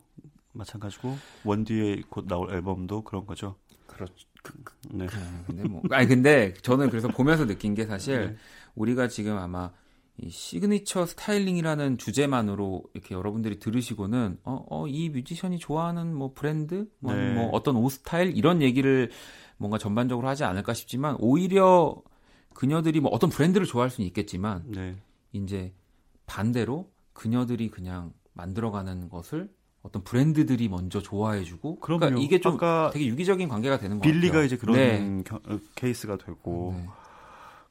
마찬가지고 0.52 1.18
원디에 1.44 2.02
곧 2.10 2.28
나올 2.28 2.54
앨범도 2.54 3.04
그런 3.04 3.26
거죠. 3.26 3.56
그렇죠. 3.88 4.14
그, 4.44 4.54
그, 4.64 4.74
네. 4.92 5.08
근데 5.48 5.64
뭐 5.64 5.82
아니 5.90 6.08
근데 6.08 6.54
저는 6.62 6.90
그래서 6.90 7.08
보면서 7.08 7.46
느낀 7.48 7.74
게 7.74 7.86
사실 7.86 8.32
네. 8.32 8.36
우리가 8.76 9.08
지금 9.08 9.38
아마 9.38 9.72
이 10.18 10.30
signature 10.30 11.08
styling이라는 11.08 11.98
주제만으로 11.98 12.84
이렇게 12.94 13.16
여러분들이 13.16 13.60
들으시고는 13.60 14.40
어, 14.44 14.66
어, 14.70 14.88
이 14.88 15.10
뮤지션이 15.10 15.60
좋아하는 15.60 16.14
뭐 16.16 16.32
브랜드, 16.34 16.88
뭐, 17.00 17.14
네. 17.14 17.34
뭐 17.34 17.50
어떤 17.50 17.76
옷 17.76 17.90
스타일 17.90 18.36
이런 18.38 18.62
얘기를 18.62 19.10
뭔가 19.58 19.78
전반적으로 19.78 20.28
하지 20.28 20.44
않을까 20.44 20.74
싶지만 20.74 21.18
오히려 21.20 22.02
그녀들이 22.54 23.02
뭐 23.02 23.12
어떤 23.12 23.30
브랜드를 23.30 23.68
좋아할 23.68 23.90
수는 23.90 24.08
있겠지만 24.08 24.64
네. 24.68 24.96
이제 25.34 25.74
반대로 26.26 26.90
그녀들이 27.14 27.70
그냥 27.70 28.14
만들어가는 28.36 29.10
것을 29.10 29.50
어떤 29.82 30.04
브랜드들이 30.04 30.68
먼저 30.70 31.02
좋아해주고 31.02 31.80
그러니까 31.80 32.10
이게 32.20 32.40
좀 32.40 32.58
되게 32.92 33.06
유기적인 33.08 33.50
관계가 33.50 33.78
되는 33.78 34.00
거예요. 34.00 34.14
빌리가 34.14 34.44
이제 34.44 34.58
그런 34.58 34.76
네. 34.76 35.24
겨, 35.26 35.36
어, 35.38 35.60
케이스가 35.76 36.18
되고 36.18 36.74
네. 36.78 36.88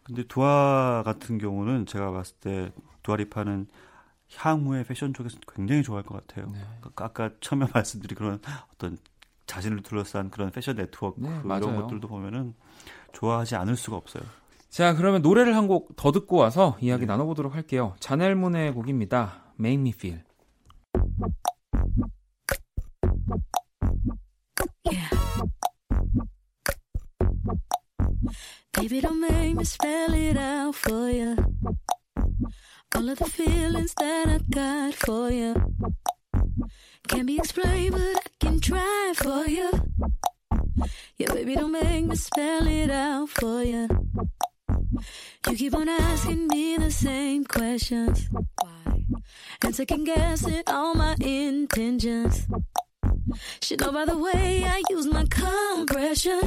근데 0.05 0.22
두아 0.27 1.03
같은 1.05 1.38
경우는 1.38 1.87
제가 1.87 2.12
봤을 2.12 2.37
때 2.37 2.72
두아리파는 3.03 3.66
향후에 4.37 4.85
패션 4.85 5.12
쪽에서 5.14 5.38
굉장히 5.55 5.83
좋아할 5.83 6.05
것 6.05 6.27
같아요. 6.27 6.50
네. 6.53 6.61
그러니까 6.81 7.05
아까 7.05 7.31
처음에 7.40 7.66
말씀드린 7.74 8.16
그런 8.16 8.40
어떤 8.74 8.96
자신을 9.46 9.83
둘러싼 9.83 10.31
그런 10.31 10.50
패션 10.50 10.77
네트워크 10.77 11.20
네, 11.20 11.29
이런 11.44 11.77
것들도 11.77 12.07
보면은 12.09 12.55
좋아하지 13.12 13.57
않을 13.57 13.77
수가 13.77 13.96
없어요. 13.96 14.22
자, 14.70 14.94
그러면 14.94 15.22
노래를 15.22 15.55
한 15.57 15.68
곡 15.68 15.94
더 15.96 16.11
듣고 16.12 16.37
와서 16.37 16.77
이야기 16.81 17.03
네. 17.03 17.07
나눠보도록 17.07 17.55
할게요. 17.55 17.94
자넬문의 18.00 18.72
곡입니다. 18.72 19.42
Make 19.61 19.81
Me 19.81 19.90
Feel. 19.90 20.22
Yeah. 24.91 25.09
Baby, 28.73 29.01
don't 29.01 29.21
make 29.21 29.57
me 29.57 29.65
spell 29.65 30.13
it 30.15 30.37
out 30.37 30.75
for 30.75 31.11
you. 31.11 31.37
All 32.95 33.09
of 33.09 33.19
the 33.19 33.25
feelings 33.25 33.95
that 33.95 34.29
I 34.29 34.39
got 34.51 34.95
for 34.95 35.31
you 35.31 35.55
can't 37.09 37.27
be 37.27 37.39
explained, 37.39 37.93
but 37.93 38.01
I 38.01 38.29
can 38.41 38.61
try 38.61 39.13
for 39.15 39.47
you. 39.47 39.71
Yeah, 41.17 41.33
baby, 41.33 41.55
don't 41.55 41.73
make 41.73 42.05
me 42.07 42.17
spell 42.17 42.67
it 42.67 42.91
out 42.91 43.29
for 43.29 43.63
you. 43.63 43.89
You 45.49 45.57
keep 45.57 45.75
on 45.75 45.89
asking 45.89 46.49
me 46.49 46.77
the 46.77 46.91
same 46.91 47.45
questions. 47.45 48.29
Why? 48.33 48.74
And 49.62 49.75
second 49.75 50.05
guessing 50.05 50.62
all 50.67 50.95
my 50.95 51.14
intentions. 51.21 52.47
Should 53.61 53.81
know 53.81 53.93
by 53.93 54.05
the 54.05 54.19
way 54.19 54.64
I 54.64 54.83
use 54.90 55.07
my 55.07 55.25
compression 55.31 56.40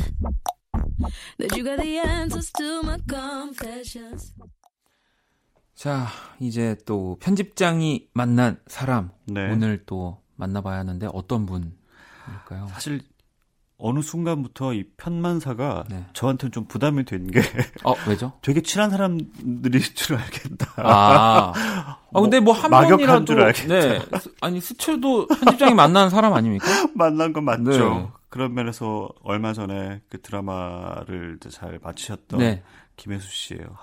that 1.38 1.56
you 1.56 1.64
got 1.64 1.80
the 1.80 1.98
answers 2.00 2.52
to 2.58 2.84
my 2.84 2.98
confessions. 3.08 4.34
자, 5.76 6.08
이제 6.40 6.76
또 6.86 7.18
편집장이 7.20 8.10
만난 8.14 8.60
사람 8.68 9.12
네. 9.26 9.52
오늘 9.52 9.86
또 9.86 10.24
만나봐야 10.36 10.80
하는데 10.80 11.08
어떤 11.14 11.46
분 11.46 11.78
일까요? 12.28 12.68
사실 12.70 13.02
어느 13.80 14.02
순간부터 14.02 14.74
이 14.74 14.86
편만사가 14.98 15.84
네. 15.90 16.06
저한테는 16.14 16.52
좀 16.52 16.66
부담이 16.66 17.06
된 17.06 17.28
게. 17.30 17.42
어, 17.84 17.94
왜죠? 18.08 18.34
되게 18.42 18.62
친한 18.62 18.90
사람들일 18.90 19.94
줄 19.94 20.16
알겠다. 20.16 20.74
아. 20.78 21.54
아 22.14 22.22
근데 22.22 22.40
뭐 22.40 22.54
한 22.56 22.72
번이라도. 22.72 23.26
줄 23.26 23.42
알겠다. 23.42 23.68
네. 23.68 24.00
아니, 24.42 24.60
수채도 24.60 25.28
편집장이 25.28 25.76
만난 25.76 26.10
사람 26.10 26.34
아닙니까? 26.34 26.66
만난 26.96 27.34
건 27.34 27.44
맞죠. 27.46 27.62
네. 27.72 28.08
그런 28.30 28.54
면에서 28.56 29.10
얼마 29.24 29.54
전에 29.54 30.02
그 30.10 30.22
드라마를 30.22 31.38
잘 31.50 31.80
마치셨던 31.82 32.40
네. 32.40 32.64
김혜수 32.96 33.30
씨예요. 33.30 33.78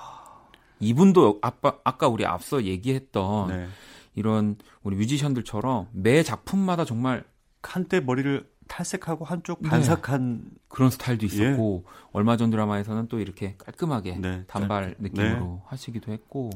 이분도 0.81 1.39
아까, 1.41 1.79
아까 1.85 2.09
우리 2.09 2.27
앞서 2.27 2.65
얘기했던 2.65 3.49
네. 3.49 3.69
이런 4.17 4.57
우리 4.83 4.97
뮤지션들처럼 4.97 5.87
매 5.93 6.23
작품마다 6.25 6.85
정말 6.85 7.25
한때 7.63 8.01
머리를 8.01 8.47
탈색하고 8.69 9.25
한쪽 9.25 9.63
네. 9.63 9.69
반삭한 9.69 10.43
네. 10.45 10.51
그런 10.69 10.91
스타일도 10.91 11.27
있었고 11.27 11.85
예. 11.87 11.91
얼마 12.13 12.37
전 12.37 12.51
드라마에서는 12.51 13.09
또 13.09 13.19
이렇게 13.21 13.57
깔끔하게 13.59 14.17
네. 14.19 14.45
단발 14.47 14.95
느낌으로 14.99 15.39
네. 15.41 15.63
하시기도 15.67 16.13
했고 16.13 16.51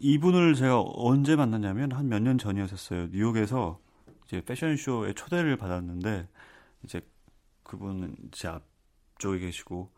이분을 0.00 0.54
제가 0.54 0.82
언제 0.94 1.36
만났냐면 1.36 1.92
한 1.92 2.08
몇 2.08 2.20
년 2.22 2.38
전이었어요. 2.38 3.08
뉴욕에서 3.12 3.78
이제 4.26 4.40
패션쇼에 4.44 5.12
초대를 5.14 5.56
받았는데 5.56 6.28
이제 6.84 7.00
그분은 7.62 8.16
제 8.32 8.48
앞쪽에 8.48 9.38
계시고 9.38 9.90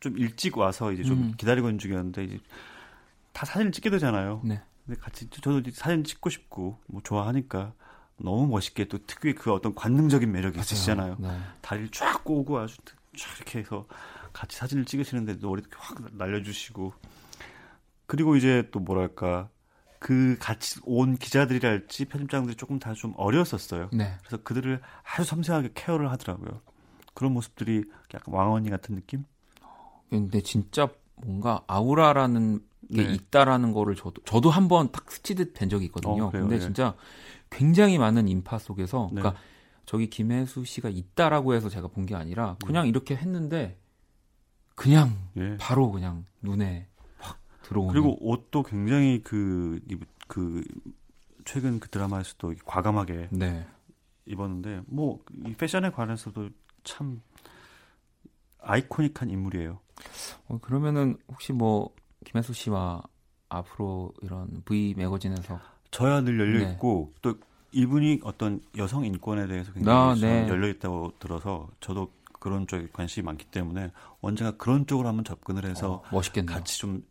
좀 0.00 0.18
일찍 0.18 0.56
와서 0.58 0.92
이제 0.92 1.02
좀 1.02 1.18
음. 1.18 1.34
기다리고 1.36 1.68
있는 1.68 1.78
중이었는데 1.78 2.24
이제 2.24 2.40
다 3.32 3.44
사진을 3.44 3.72
찍게 3.72 3.90
되잖아요. 3.90 4.40
네. 4.44 4.62
근데 4.86 5.00
같이 5.00 5.28
저도 5.28 5.62
사진 5.72 6.04
찍고 6.04 6.30
싶고 6.30 6.78
뭐 6.86 7.00
좋아하니까 7.02 7.74
너무 8.18 8.46
멋있게 8.46 8.86
또 8.86 8.98
특유의 9.06 9.34
그 9.34 9.52
어떤 9.52 9.74
관능적인 9.74 10.30
매력이. 10.30 10.58
있으시잖아요. 10.58 11.16
네. 11.18 11.38
다리를 11.60 11.90
쫙 11.90 12.24
꼬고 12.24 12.58
아주 12.58 12.76
쫙 13.16 13.36
이렇게 13.36 13.58
해서 13.60 13.86
같이 14.32 14.56
사진을 14.56 14.84
찍으시는데 14.84 15.36
머리 15.46 15.62
확 15.76 15.98
날려주시고 16.12 16.92
그리고 18.06 18.36
이제 18.36 18.68
또 18.72 18.80
뭐랄까 18.80 19.48
그 19.98 20.36
같이 20.38 20.78
온 20.84 21.16
기자들이랄지 21.16 22.04
편집장들이 22.06 22.56
조금 22.56 22.78
다 22.78 22.92
좀 22.94 23.12
어렸었어요. 23.16 23.90
네. 23.92 24.14
그래서 24.20 24.42
그들을 24.42 24.80
아주 25.02 25.24
섬세하게 25.24 25.70
케어를 25.74 26.10
하더라고요. 26.12 26.60
그런 27.14 27.32
모습들이 27.32 27.84
약간 28.14 28.34
왕언니 28.34 28.70
같은 28.70 28.94
느낌? 28.94 29.24
근데 30.10 30.40
진짜 30.42 30.88
뭔가 31.16 31.62
아우라라는 31.66 32.60
게 32.94 33.02
네. 33.02 33.14
있다라는 33.14 33.72
거를 33.72 33.96
저도 33.96 34.22
저도 34.24 34.50
한번 34.50 34.92
딱 34.92 35.10
스치듯 35.10 35.54
된 35.54 35.68
적이 35.68 35.86
있거든요. 35.86 36.26
어, 36.26 36.30
근데 36.30 36.58
네. 36.58 36.60
진짜 36.64 36.94
굉장히 37.50 37.98
많은 37.98 38.28
인파 38.28 38.58
속에서 38.58 39.08
네. 39.12 39.20
그러니까 39.20 39.40
저기 39.86 40.08
김혜수 40.10 40.64
씨가 40.64 40.88
있다라고 40.88 41.54
해서 41.54 41.68
제가 41.68 41.88
본 41.88 42.06
게 42.06 42.14
아니라 42.14 42.56
그냥 42.64 42.84
네. 42.84 42.88
이렇게 42.88 43.14
했는데 43.16 43.78
그냥 44.74 45.16
예. 45.36 45.56
바로 45.58 45.90
그냥 45.90 46.24
눈에 46.42 46.88
확 47.18 47.38
들어오는 47.62 47.92
그리고 47.92 48.16
옷도 48.20 48.62
굉장히 48.62 49.22
그그 49.22 49.80
그 50.28 50.64
최근 51.44 51.78
그 51.80 51.88
드라마에서도 51.88 52.54
과감하게 52.64 53.28
네. 53.30 53.66
입었는데 54.26 54.82
뭐 54.86 55.20
이 55.46 55.54
패션에 55.54 55.90
관해서도 55.90 56.50
참 56.84 57.22
아이코닉한 58.60 59.30
인물이에요. 59.30 59.78
어, 60.48 60.58
그러면은 60.60 61.16
혹시 61.28 61.52
뭐 61.52 61.94
김혜수 62.24 62.52
씨와 62.52 63.02
앞으로 63.48 64.12
이런 64.22 64.62
V 64.64 64.94
매거진에서 64.96 65.60
저야 65.96 66.20
늘 66.20 66.38
열려 66.38 66.62
네. 66.62 66.72
있고 66.72 67.10
네. 67.14 67.18
또 67.22 67.34
이분이 67.72 68.20
어떤 68.22 68.60
여성 68.76 69.06
인권에 69.06 69.46
대해서 69.46 69.72
굉장히 69.72 69.98
아, 69.98 70.14
네. 70.14 70.46
열려 70.46 70.68
있다고 70.68 71.14
들어서 71.18 71.68
저도 71.80 72.10
그런 72.34 72.66
쪽에 72.66 72.86
관심이 72.92 73.24
많기 73.24 73.46
때문에 73.46 73.90
언제가 74.20 74.50
그런 74.58 74.86
쪽으로 74.86 75.08
한번 75.08 75.24
접근을 75.24 75.64
해서 75.64 75.94
어, 75.94 76.02
멋있겠네요. 76.12 76.54
같이 76.54 76.78
좀 76.78 77.02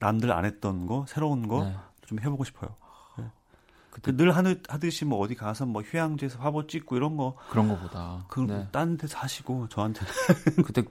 남들 0.00 0.30
안 0.32 0.44
했던 0.44 0.86
거 0.86 1.06
새로운 1.08 1.48
거좀 1.48 1.72
네. 2.10 2.22
해보고 2.24 2.44
싶어요. 2.44 2.76
네. 3.16 3.24
그때 3.88 4.14
늘 4.14 4.36
하듯이 4.36 5.06
뭐 5.06 5.18
어디 5.20 5.34
가서 5.34 5.64
뭐 5.64 5.80
휴양지에서 5.80 6.38
화보 6.38 6.66
찍고 6.66 6.94
이런 6.94 7.16
거 7.16 7.38
그런 7.48 7.68
거보다 7.68 8.26
그딴 8.28 8.90
네. 8.90 8.96
데서 8.98 9.16
하시고 9.16 9.68
저한테 9.68 10.04
그때 10.62 10.82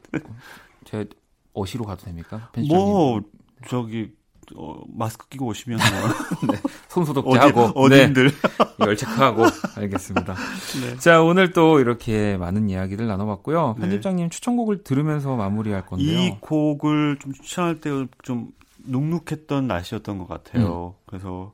제 0.84 1.08
어시로 1.54 1.86
가도 1.86 2.06
됩니까? 2.06 2.50
뭐 2.68 3.22
저기 3.68 4.16
어, 4.56 4.82
마스크 4.88 5.28
끼고 5.30 5.48
오시면 5.48 5.80
뭐. 5.80 6.50
네, 6.54 6.60
손소독제하고 6.90 7.62
어디, 7.76 7.96
어딘들 8.02 8.30
네, 8.32 8.86
열 8.86 8.96
체크하고 8.98 9.44
알겠습니다. 9.76 10.36
네. 10.82 10.98
자 10.98 11.22
오늘 11.22 11.52
또 11.52 11.80
이렇게 11.80 12.38
많은 12.38 12.70
이야기들 12.70 13.08
나눠봤고요. 13.08 13.76
네. 13.78 13.82
편집장님 13.82 14.30
추천곡을 14.30 14.84
들으면서 14.84 15.36
마무리할 15.36 15.86
건데요. 15.86 16.20
이 16.20 16.38
곡을 16.42 17.18
좀 17.20 17.34
추천할 17.34 17.82
때 17.82 17.90
좀 18.24 18.52
눅눅했던 18.88 19.68
날씨였던 19.68 20.18
것 20.20 20.28
같아요. 20.28 20.96
음. 20.98 21.04
그래서 21.06 21.54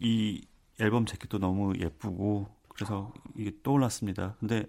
이 0.00 0.44
앨범 0.80 1.06
재킷도 1.06 1.38
너무 1.38 1.72
예쁘고 1.78 2.48
그래서 2.68 3.12
이게 3.36 3.52
떠올랐습니다. 3.62 4.36
근데 4.40 4.66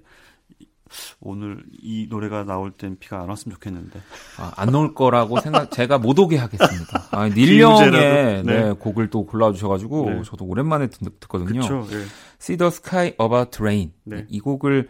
오늘 1.19 1.63
이 1.81 2.07
노래가 2.09 2.43
나올 2.43 2.71
땐 2.71 2.97
비가 2.99 3.21
안 3.21 3.29
왔으면 3.29 3.53
좋겠는데. 3.55 3.99
아, 4.39 4.51
안 4.55 4.73
올 4.75 4.93
거라고 4.93 5.39
생각, 5.41 5.69
제가 5.71 5.97
못 5.97 6.17
오게 6.19 6.37
하겠습니다. 6.37 7.07
아, 7.11 7.27
닐령의 7.29 7.91
네. 7.91 8.43
네, 8.43 8.71
곡을 8.73 9.09
또 9.09 9.25
골라주셔가지고, 9.25 10.09
네. 10.09 10.21
저도 10.23 10.45
오랜만에 10.45 10.87
듣, 10.87 11.19
거든요 11.27 11.61
그쵸, 11.61 11.87
네. 11.89 12.03
See 12.39 12.57
the 12.57 12.67
Sky 12.67 13.13
About 13.19 13.57
Rain. 13.61 13.91
네. 14.03 14.25
이 14.29 14.39
곡을 14.39 14.87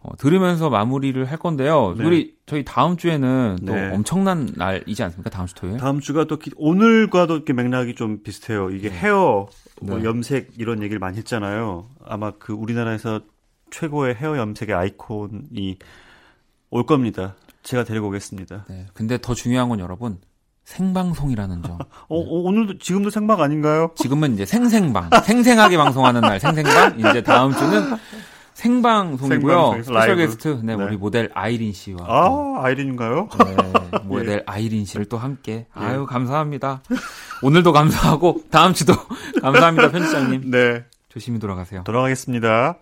어, 0.00 0.14
들으면서 0.18 0.68
마무리를 0.68 1.24
할 1.24 1.38
건데요. 1.38 1.94
네. 1.96 2.04
우리 2.04 2.34
저희 2.44 2.62
다음 2.62 2.98
주에는 2.98 3.56
또 3.66 3.74
네. 3.74 3.90
엄청난 3.90 4.50
날이지 4.54 5.02
않습니까? 5.02 5.30
다음 5.30 5.46
주 5.46 5.54
토요일. 5.54 5.78
다음 5.78 6.00
주가 6.00 6.26
또 6.26 6.38
기, 6.38 6.50
오늘과도 6.56 7.36
이렇게 7.36 7.54
맥락이 7.54 7.94
좀 7.94 8.22
비슷해요. 8.22 8.68
이게 8.70 8.90
네. 8.90 8.96
헤어 8.98 9.48
뭐 9.80 9.98
네. 9.98 10.04
염색 10.04 10.50
이런 10.58 10.82
얘기를 10.82 10.98
많이 11.00 11.16
했잖아요. 11.16 11.86
아마 12.04 12.32
그 12.32 12.52
우리나라에서 12.52 13.22
최고의 13.74 14.14
헤어 14.14 14.38
염색의 14.38 14.74
아이콘이 14.74 15.78
올 16.70 16.86
겁니다. 16.86 17.34
제가 17.64 17.82
데리고 17.82 18.08
오겠습니다. 18.08 18.66
네. 18.68 18.86
근데 18.94 19.18
더 19.20 19.34
중요한 19.34 19.68
건 19.68 19.80
여러분 19.80 20.18
생방송이라는 20.64 21.62
점. 21.64 21.78
어, 22.08 22.16
어, 22.16 22.40
오늘도 22.42 22.78
지금도 22.78 23.10
생방 23.10 23.40
아닌가요? 23.40 23.90
지금은 23.96 24.34
이제 24.34 24.46
생생방, 24.46 25.10
생생하게 25.24 25.76
방송하는 25.76 26.20
날 26.20 26.38
생생방. 26.38 27.00
이제 27.00 27.22
다음 27.22 27.52
주는 27.52 27.96
생방송이고요. 28.54 29.56
생방송, 29.56 29.82
special 29.82 30.16
guest, 30.16 30.48
네, 30.62 30.76
네, 30.76 30.84
우리 30.84 30.96
모델 30.96 31.30
아이린 31.34 31.72
씨와. 31.72 31.98
아, 32.02 32.60
아이린인가요? 32.64 33.28
네, 33.44 33.98
모델 34.04 34.38
예. 34.38 34.42
아이린 34.46 34.84
씨를 34.84 35.06
또 35.06 35.18
함께. 35.18 35.52
예. 35.52 35.66
아유, 35.74 36.06
감사합니다. 36.06 36.82
오늘도 37.42 37.72
감사하고, 37.72 38.44
다음 38.50 38.72
주도 38.72 38.94
감사합니다, 39.42 39.90
편집장님. 39.90 40.50
네. 40.52 40.84
조심히 41.08 41.40
돌아가세요. 41.40 41.82
돌아가겠습니다. 41.84 42.78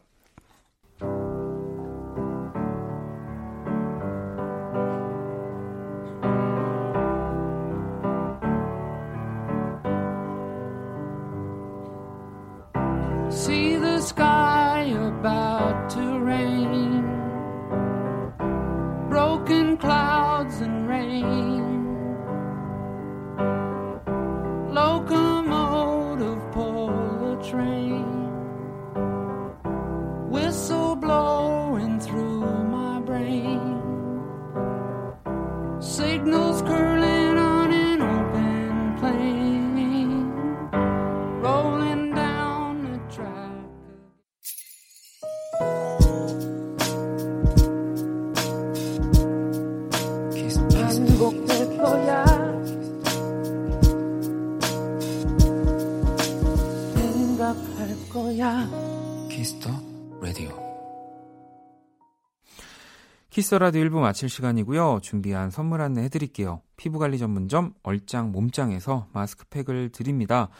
키스 63.30 63.54
라디오 63.54 63.84
1부 63.84 64.00
마칠 64.00 64.28
시간이고요. 64.28 64.98
준비한 65.02 65.50
선물 65.50 65.80
안내 65.80 66.02
해드릴게요. 66.02 66.60
피부관리 66.76 67.18
전문점 67.18 67.72
얼짱 67.82 68.32
몸짱에서 68.32 69.08
마스크팩을 69.12 69.90
드립니다. 69.90 70.50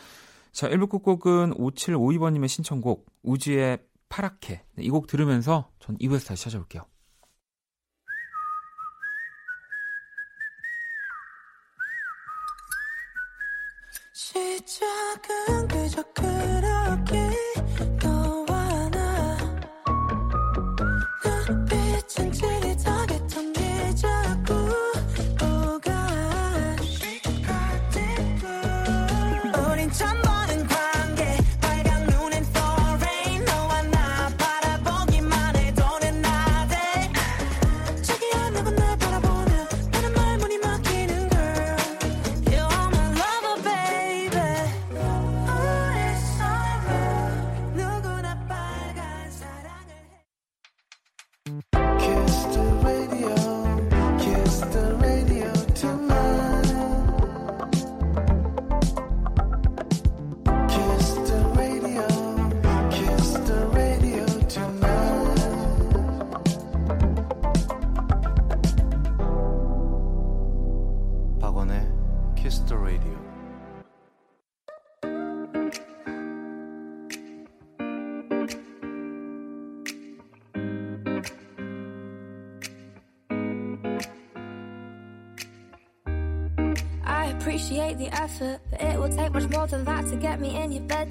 자, 0.52 0.68
1부 0.68 0.90
끝곡은 0.90 1.54
5752번님의 1.54 2.48
신청곡 2.48 3.06
우주의 3.22 3.78
파랗게 4.08 4.64
네, 4.76 4.82
이곡 4.84 5.06
들으면서 5.06 5.68
전 5.80 5.98
2부에서 5.98 6.28
다시 6.28 6.44
찾아올게요. 6.44 6.86
시작은 14.14 15.68
그저 15.68 16.02
그렇 16.14 16.71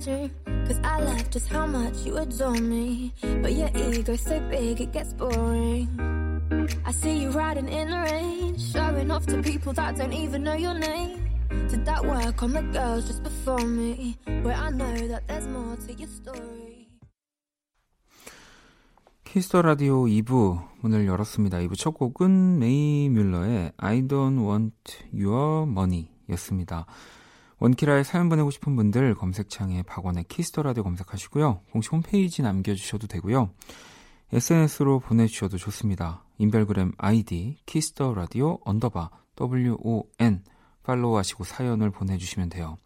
bedroom. 0.06 0.32
Cause 0.68 0.80
I 0.84 1.00
love 1.00 1.30
just 1.30 1.48
how 1.48 1.66
much 1.66 2.06
you 2.06 2.18
adore 2.18 2.56
me. 2.56 3.14
But 3.42 3.54
your 3.54 3.70
ego's 3.76 4.22
so 4.22 4.40
big, 4.50 4.82
it 4.82 4.92
gets 4.92 5.14
boring. 5.14 5.88
I 6.86 6.92
see 6.92 7.18
you 7.18 7.32
riding 7.32 7.68
in 7.68 7.90
the 7.90 7.98
rain, 7.98 8.58
showing 8.58 9.12
off 9.12 9.26
to 9.28 9.42
people 9.42 9.74
that 9.74 9.96
don't 9.98 10.14
even 10.14 10.44
know 10.44 10.54
your 10.56 10.74
name. 10.74 11.30
Did 11.70 11.86
that 11.86 12.06
work 12.06 12.44
on 12.44 12.54
the 12.54 12.62
girls 12.62 13.08
just 13.08 13.24
before 13.24 13.66
me? 13.66 14.18
Where 14.26 14.56
I 14.56 14.70
know 14.72 15.08
that 15.08 15.28
there's 15.28 15.48
more 15.48 15.76
to 15.76 15.94
your 15.94 16.10
story. 16.10 16.88
키스터 19.24 19.62
라디오 19.62 20.08
2부 20.08 20.60
문을 20.82 21.08
열었습니다. 21.08 21.60
2부 21.60 21.78
첫 21.78 21.92
곡은 21.92 22.60
메이 22.60 23.08
뮬러의 23.10 23.72
I 23.78 24.02
don't 24.02 24.44
want 24.46 24.76
your 25.14 25.64
money 25.64 26.10
였습니다. 26.32 26.86
원키라에 27.62 28.04
사연 28.04 28.28
보내고 28.28 28.50
싶은 28.50 28.76
분들 28.76 29.14
검색창에 29.14 29.84
박원의 29.84 30.26
Kiss 30.28 30.48
the 30.48 30.64
Radio 30.64 30.84
검색하시고요. 30.84 31.62
공식 31.72 31.94
홈페이지 31.94 32.42
남겨주셔도 32.42 33.06
되고요. 33.06 33.52
SNS로 34.34 35.00
보내주셔도 35.00 35.58
좋습니다. 35.58 36.24
인별그램 36.40 36.94
아이디 36.98 37.58
Kiss 37.68 37.95
the 37.95 38.16
Radio 38.16 38.58
underbar 38.66 39.12
WON 39.40 40.44
follow 40.82 41.16
하시고 41.18 41.44
사연을 41.44 41.92
보내주시면 41.92 42.50
돼요. 42.50 42.78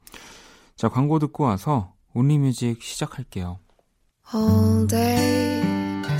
자, 0.76 0.89
광고 0.89 1.19
듣고 1.19 1.45
와서 1.45 1.93
Only 2.13 2.44
Music 2.44 2.81
시작할게요. 2.82 3.59
All 4.34 4.88
day 4.88 6.01
박 6.05 6.19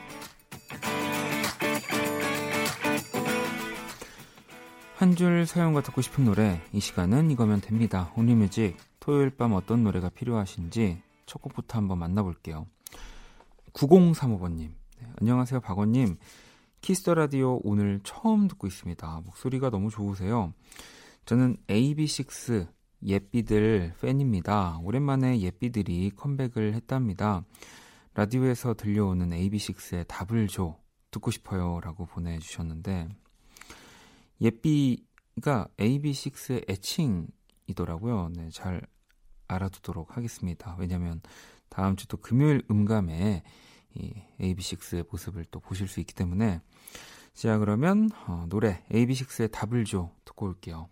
한 5.01 5.15
줄 5.15 5.47
사연과 5.47 5.81
듣고 5.81 6.03
싶은 6.03 6.25
노래, 6.25 6.61
이 6.73 6.79
시간은 6.79 7.31
이거면 7.31 7.61
됩니다. 7.61 8.13
Only 8.15 8.40
Music. 8.40 8.77
토요일 8.99 9.31
밤 9.31 9.53
어떤 9.53 9.83
노래가 9.83 10.09
필요하신지 10.09 11.01
첫 11.25 11.41
곡부터 11.41 11.79
한번 11.79 11.97
만나볼게요. 11.97 12.67
9035번님. 13.73 14.69
네, 14.99 15.07
안녕하세요, 15.19 15.59
박원님. 15.61 16.17
Kiss 16.81 17.00
the 17.00 17.15
Radio 17.15 17.59
오늘 17.63 17.99
처음 18.03 18.47
듣고 18.47 18.67
있습니다. 18.67 19.21
목소리가 19.25 19.71
너무 19.71 19.89
좋으세요. 19.89 20.53
저는 21.25 21.57
AB6 21.65 22.67
예삐들 23.03 23.95
팬입니다. 23.99 24.77
오랜만에 24.83 25.39
예삐들이 25.39 26.11
컴백을 26.15 26.75
했답니다. 26.75 27.43
라디오에서 28.13 28.75
들려오는 28.75 29.31
AB6IX의 29.31 30.07
답을 30.07 30.47
줘 30.47 30.77
듣고 31.09 31.31
싶어요 31.31 31.79
라고 31.81 32.05
보내주셨는데 32.05 33.09
예삐가 34.41 35.67
AB6IX의 35.77 36.69
애칭이더라고요. 36.69 38.29
네, 38.35 38.49
잘 38.51 38.81
알아두도록 39.47 40.17
하겠습니다. 40.17 40.75
왜냐면 40.79 41.21
다음 41.69 41.95
주 41.95 42.07
또 42.07 42.17
금요일 42.17 42.61
음감에 42.69 43.43
이 43.93 44.13
AB6IX의 44.39 45.07
모습을 45.09 45.45
또 45.51 45.59
보실 45.59 45.87
수 45.87 45.99
있기 45.99 46.13
때문에 46.13 46.61
자 47.33 47.57
그러면 47.57 48.09
어, 48.27 48.45
노래 48.49 48.83
AB6IX의 48.91 49.51
답을 49.51 49.85
줘 49.85 50.11
듣고 50.25 50.47
올게요. 50.47 50.89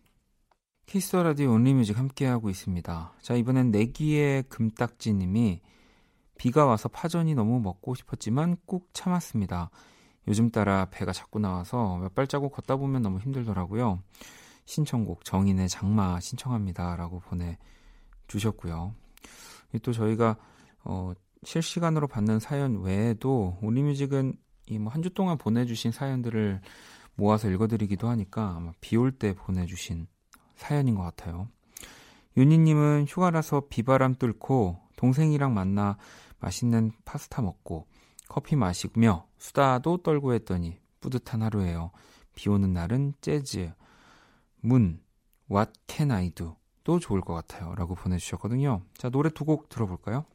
Kiss 0.85 1.15
Radio 1.15 1.51
Only 1.51 1.73
Music 1.73 1.99
함께하고 1.99 2.49
있습니다. 2.49 3.13
자, 3.21 3.35
이번엔 3.35 3.69
내기의 3.69 4.41
금딱지님이 4.49 5.61
비가 6.39 6.65
와서 6.65 6.89
파전이 6.89 7.35
너무 7.35 7.59
먹고 7.59 7.93
싶었지만 7.93 8.57
꾹 8.65 8.89
참았습니다. 8.91 9.69
요즘 10.27 10.51
따라 10.51 10.85
배가 10.91 11.11
자꾸 11.11 11.39
나와서 11.39 11.97
몇 11.97 12.13
발자국 12.13 12.53
걷다 12.53 12.75
보면 12.75 13.01
너무 13.01 13.19
힘들더라고요. 13.19 14.03
신청곡 14.65 15.25
정인의 15.25 15.69
장마 15.69 16.19
신청합니다. 16.19 16.95
라고 16.95 17.19
보내 17.19 17.57
주셨고요. 18.27 18.93
또 19.81 19.91
저희가 19.91 20.37
어, 20.83 21.13
실시간으로 21.43 22.07
받는 22.07 22.39
사연 22.39 22.81
외에도 22.81 23.57
온리뮤직은 23.61 24.33
이뭐 24.67 24.91
주 25.01 25.09
동안 25.11 25.37
보내주신 25.37 25.91
사연들을 25.91 26.61
모아서 27.15 27.49
읽어드리기도 27.49 28.07
하니까 28.07 28.55
아마 28.55 28.71
비 28.81 28.95
올 28.97 29.11
때 29.11 29.33
보내주신 29.33 30.07
사연인 30.55 30.95
것 30.95 31.03
같아요. 31.03 31.47
윤희님은 32.37 33.05
휴가라서 33.07 33.63
비바람 33.69 34.15
뚫고 34.15 34.79
동생이랑 34.97 35.53
만나 35.53 35.97
맛있는 36.39 36.91
파스타 37.05 37.41
먹고 37.41 37.87
커피 38.29 38.55
마시며 38.55 39.27
수다도 39.37 39.97
떨고 39.97 40.33
했더니 40.33 40.79
뿌듯한 41.01 41.41
하루예요. 41.41 41.91
비 42.35 42.47
오는 42.49 42.71
날은 42.71 43.15
재즈, 43.19 43.73
문, 44.61 45.01
What 45.51 45.73
Can 45.87 46.11
I 46.11 46.29
Do 46.29 46.55
또 46.85 46.99
좋을 46.99 47.21
것 47.21 47.33
같아요. 47.33 47.75
라고 47.75 47.95
보내주셨거든요. 47.95 48.83
자, 48.97 49.09
노래 49.09 49.29
두 49.29 49.43
곡 49.45 49.67
들어볼까요? 49.67 50.25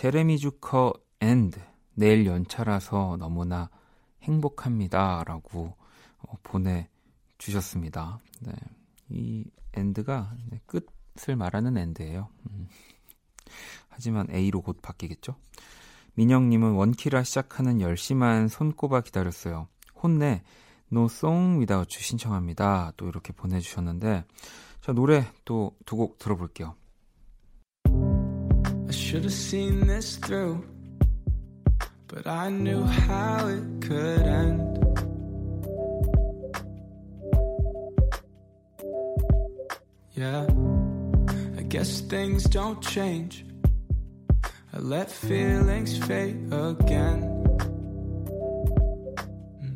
제레미 0.00 0.38
주커 0.38 0.94
end 1.20 1.60
내일 1.92 2.24
연차라서 2.24 3.18
너무나 3.18 3.68
행복합니다 4.22 5.24
라고 5.26 5.76
어, 6.22 6.32
보내주셨습니다 6.42 8.18
네. 8.40 8.52
이 9.10 9.44
end가 9.74 10.34
네, 10.48 10.58
끝을 10.64 11.36
말하는 11.36 11.76
end예요 11.76 12.30
음. 12.48 12.66
하지만 13.90 14.26
A로 14.30 14.62
곧 14.62 14.80
바뀌겠죠? 14.80 15.36
민영님은 16.14 16.72
원키라 16.72 17.22
시작하는 17.22 17.80
10시만 17.80 18.48
손꼽아 18.48 19.02
기다렸어요. 19.02 19.68
HONNE 20.02 20.42
No 20.90 21.04
Song 21.10 21.66
신청합니다. 21.88 22.94
또 22.96 23.06
이렇게 23.06 23.34
보내주셨는데 23.34 24.24
자 24.80 24.92
노래 24.94 25.26
또 25.44 25.74
두 25.84 25.96
곡 25.96 26.18
들어볼게요. 26.18 26.74
Should 29.10 29.24
have 29.24 29.32
seen 29.32 29.88
this 29.88 30.14
through 30.14 30.64
But 32.06 32.28
I 32.28 32.48
knew 32.48 32.84
how 32.84 33.48
it 33.48 33.64
could 33.80 34.22
end 34.22 34.60
Yeah 40.14 40.46
I 41.58 41.62
guess 41.62 42.02
things 42.02 42.44
don't 42.44 42.80
change 42.80 43.44
I 44.72 44.78
let 44.78 45.10
feelings 45.10 45.98
fade 45.98 46.46
again. 46.52 47.20
Mm. 49.60 49.74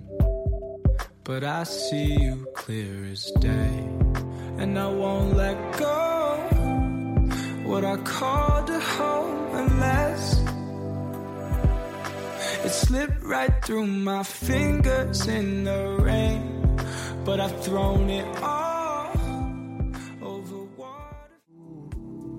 But 1.24 1.42
I 1.42 1.64
see 1.64 2.14
you 2.14 2.46
clear 2.54 3.06
as 3.10 3.32
day, 3.40 3.88
and 4.58 4.78
I 4.78 4.86
won't 4.86 5.36
let 5.36 5.78
go. 5.80 6.13
What 7.74 7.84
I 7.84 7.96
called 7.96 8.70
a 8.70 8.78
home 8.78 9.48
unless 9.52 10.38
it 12.64 12.70
slipped 12.70 13.20
right 13.24 13.52
through 13.64 13.88
my 13.88 14.22
fingers 14.22 15.26
in 15.26 15.64
the 15.64 15.96
rain. 15.98 16.78
But 17.24 17.40
I've 17.40 17.64
thrown 17.64 18.10
it 18.10 18.28
all 18.40 19.10
over 20.22 20.62
water. 20.76 21.34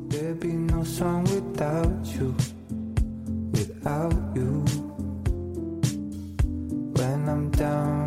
There'd 0.07 0.39
be 0.39 0.53
no 0.53 0.85
song 0.85 1.25
without 1.25 2.05
you. 2.15 2.33
without 3.51 4.15
you. 4.37 4.63
When 6.95 7.27
I'm 7.27 7.49
down 7.51 8.04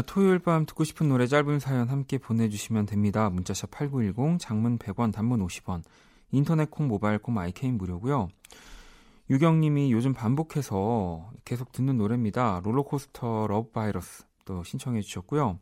자, 0.00 0.04
토요일 0.06 0.38
밤 0.38 0.64
듣고 0.64 0.84
싶은 0.84 1.10
노래 1.10 1.26
짧은 1.26 1.60
사연 1.60 1.90
함께 1.90 2.16
보내주시면 2.16 2.86
됩니다. 2.86 3.28
문자샵 3.28 3.70
8910, 3.70 4.38
장문 4.40 4.78
100원, 4.78 5.12
단문 5.12 5.46
50원, 5.46 5.82
인터넷 6.30 6.70
콩, 6.70 6.88
모바일 6.88 7.18
콩, 7.18 7.34
My 7.34 7.46
K는 7.46 7.76
무료고요. 7.76 8.30
유경님이 9.28 9.92
요즘 9.92 10.14
반복해서 10.14 11.30
계속 11.44 11.72
듣는 11.72 11.98
노래입니다. 11.98 12.62
롤러코스터 12.64 13.46
Love 13.46 13.72
Virus 13.72 14.24
또 14.46 14.64
신청해 14.64 15.02
주셨고요. 15.02 15.58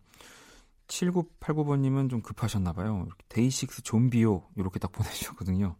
7989번님은 0.86 2.09
좀 2.09 2.22
급하셨나봐요. 2.22 3.09
데이식스 3.28 3.82
좀비요 3.82 4.45
이렇게 4.57 4.78
딱 4.78 4.93
보내주셨거든요. 4.93 5.74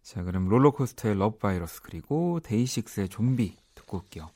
자 0.00 0.22
그럼 0.22 0.48
롤러코스터의 0.48 1.18
Love 1.18 1.36
Virus 1.36 1.82
그리고 1.82 2.40
데이식스의 2.42 3.10
좀비 3.10 3.54
듣고 3.74 3.98
올게요. 3.98 4.30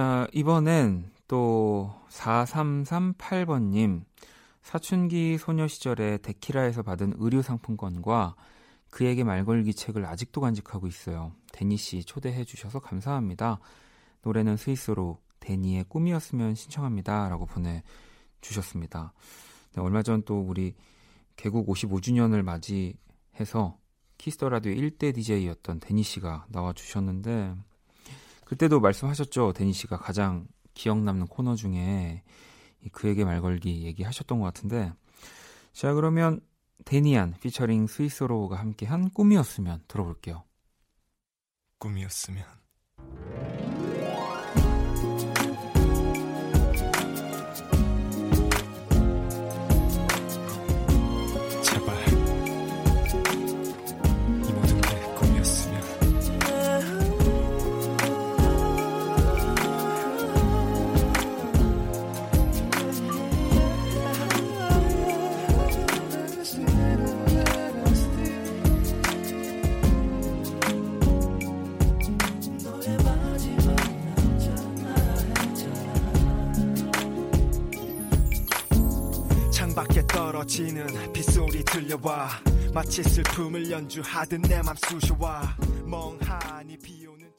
자, 0.00 0.26
이번엔 0.32 1.10
또 1.28 1.94
4338번님. 2.08 4.02
사춘기 4.62 5.36
소녀 5.36 5.68
시절에 5.68 6.16
데키라에서 6.22 6.82
받은 6.82 7.16
의류 7.18 7.42
상품권과 7.42 8.34
그에게 8.88 9.24
말 9.24 9.44
걸기 9.44 9.74
책을 9.74 10.06
아직도 10.06 10.40
간직하고 10.40 10.86
있어요. 10.86 11.34
데니 11.52 11.76
씨 11.76 12.02
초대해 12.02 12.44
주셔서 12.44 12.80
감사합니다. 12.80 13.58
노래는 14.22 14.56
Sweet 14.56 14.84
Sorrow 14.84 15.18
데니의 15.40 15.84
꿈이었으면 15.84 16.54
신청합니다. 16.54 17.28
라고 17.28 17.44
보내주셨습니다. 17.44 19.12
네, 19.74 19.82
얼마 19.82 20.02
전 20.02 20.22
또 20.22 20.40
우리 20.40 20.74
개국 21.36 21.68
55주년을 21.68 22.40
맞이해서 22.40 23.76
Kiss 24.16 24.34
the 24.34 24.48
Radio 24.48 24.72
1대 24.72 25.14
DJ였던 25.14 25.80
데니 25.80 26.02
씨가 26.04 26.46
나와 26.48 26.72
주셨는데 26.72 27.54
그때도 28.50 28.80
말씀하셨죠. 28.80 29.52
데니 29.52 29.72
씨가 29.72 29.98
가장 29.98 30.48
기억 30.74 30.98
남는 30.98 31.28
코너 31.28 31.54
중에 31.54 32.24
그에게 32.90 33.24
말 33.24 33.40
걸기 33.40 33.84
얘기하셨던 33.84 34.40
것 34.40 34.44
같은데 34.46 34.92
자 35.72 35.94
그러면 35.94 36.40
데니안 36.84 37.34
피처링 37.40 37.86
스위스로가 37.86 38.56
함께한 38.56 39.10
꿈이었으면 39.10 39.84
들어볼게요. 39.86 40.42
꿈이었으면 41.78 42.44
떨어지는 80.40 81.12
빗소리 81.12 81.64
들려와 81.64 82.28
마치 82.72 83.02
슬픔을 83.02 83.70
연주하듯 83.70 84.40
내 84.42 84.62
맘 84.62 84.74
쑤셔와 84.76 85.56
멍하니 85.84 86.78
비오는 86.78 87.30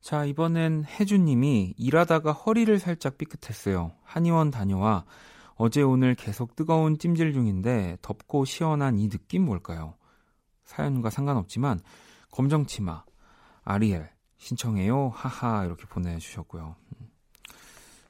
자 0.00 0.24
이번엔 0.24 0.84
혜주님이 0.84 1.74
일하다가 1.76 2.32
허리를 2.32 2.78
살짝 2.78 3.18
삐끗했어요 3.18 3.92
한의원 4.02 4.50
다녀와 4.50 5.04
어제 5.56 5.82
오늘 5.82 6.14
계속 6.14 6.56
뜨거운 6.56 6.98
찜질 6.98 7.34
중인데 7.34 7.98
덥고 8.00 8.44
시원한 8.46 8.98
이 8.98 9.08
느낌 9.10 9.44
뭘까요? 9.44 9.94
사연과 10.64 11.10
상관없지만 11.10 11.80
검정치마 12.30 13.04
아리엘 13.64 14.10
신청해요 14.38 15.10
하하 15.14 15.66
이렇게 15.66 15.84
보내주셨고요 15.84 16.76
음. 17.00 17.10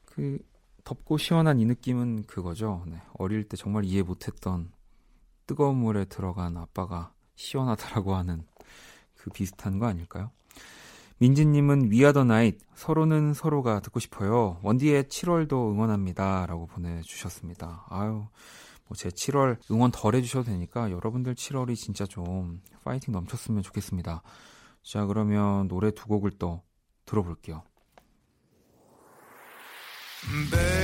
그 0.05 0.39
덥고 0.89 1.19
시원한 1.19 1.59
이 1.59 1.65
느낌은 1.65 2.23
그거죠. 2.23 2.83
네, 2.87 2.99
어릴 3.13 3.47
때 3.47 3.55
정말 3.55 3.85
이해 3.85 4.01
못했던 4.01 4.71
뜨거운 5.45 5.75
물에 5.75 6.05
들어간 6.05 6.57
아빠가 6.57 7.13
시원하다라고 7.35 8.15
하는 8.15 8.47
그 9.13 9.29
비슷한 9.29 9.77
거 9.77 9.85
아닐까요? 9.85 10.31
민지님은 11.19 11.91
We 11.91 11.99
Are 11.99 12.11
The 12.11 12.23
Night 12.23 12.57
서로는 12.73 13.35
서로가 13.35 13.81
듣고 13.81 13.99
싶어요. 13.99 14.59
원디의 14.63 15.03
7월도 15.03 15.71
응원합니다라고 15.71 16.65
보내주셨습니다. 16.65 17.85
아유 17.89 18.25
뭐 18.87 18.95
제 18.95 19.09
7월 19.09 19.59
응원 19.69 19.91
덜 19.91 20.15
해주셔도 20.15 20.45
되니까 20.45 20.89
여러분들 20.89 21.35
7월이 21.35 21.75
진짜 21.75 22.07
좀 22.07 22.63
파이팅 22.83 23.11
넘쳤으면 23.11 23.61
좋겠습니다. 23.61 24.23
자 24.81 25.05
그러면 25.05 25.67
노래 25.67 25.91
두 25.91 26.07
곡을 26.07 26.31
또 26.39 26.63
들어볼게요. 27.05 27.61
baby 30.21 30.78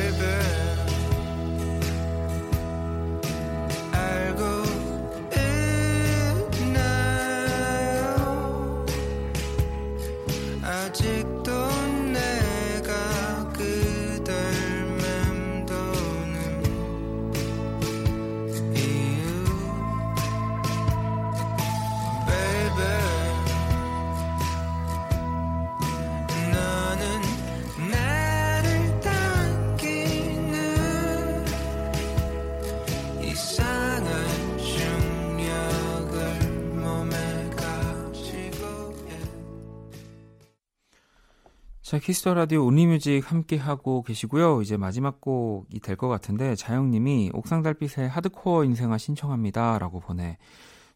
자, 41.95 41.99
Kiss 41.99 42.19
the 42.19 42.33
Radio 42.33 42.65
Only 42.65 42.95
Music 42.95 43.31
함께 43.31 43.55
하고 43.55 44.03
계시고요. 44.03 44.61
이제 44.61 44.75
마지막 44.75 45.21
곡이 45.21 45.79
될 45.79 45.95
것 45.95 46.09
같은데 46.09 46.53
자영님이 46.53 47.31
옥상 47.33 47.61
달빛의 47.61 48.09
하드코어 48.09 48.65
인생아 48.65 48.97
신청합니다 48.97 49.79
라고 49.79 50.01
보내 50.01 50.37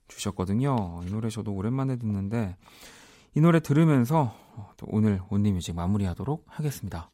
주셨거든요. 0.10 1.00
이 1.08 1.10
노래 1.10 1.30
저도 1.30 1.54
오랜만에 1.54 1.96
듣는데 1.96 2.58
이 3.34 3.40
노래 3.40 3.62
들으면서 3.62 4.36
또 4.76 4.88
오늘 4.90 5.22
Only 5.30 5.49
Music 5.49 5.74
마무리하도록 5.74 6.44
하겠습니다. 6.48 7.10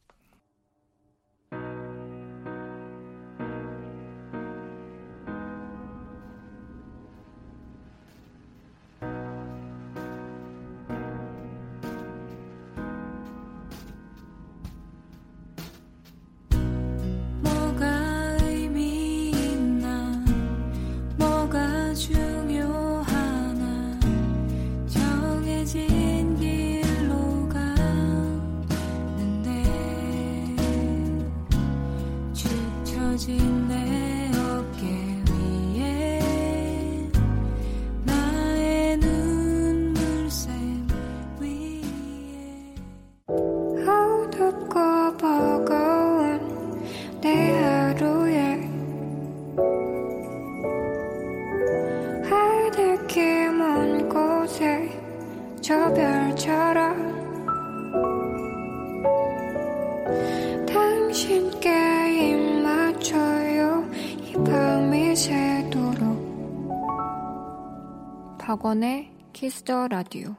Kiss 69.36 69.66
the 69.66 69.88
Radio 69.88 70.34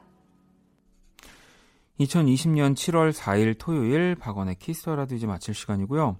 2020년 2.00 2.74
7월 2.74 3.12
4일 3.12 3.54
토요일 3.56 4.16
박원의 4.16 4.56
Kiss 4.56 4.79
the 4.79 4.96
Radio 4.96 5.16
이제 5.16 5.24
마칠 5.24 5.54
시간이고요. 5.54 6.16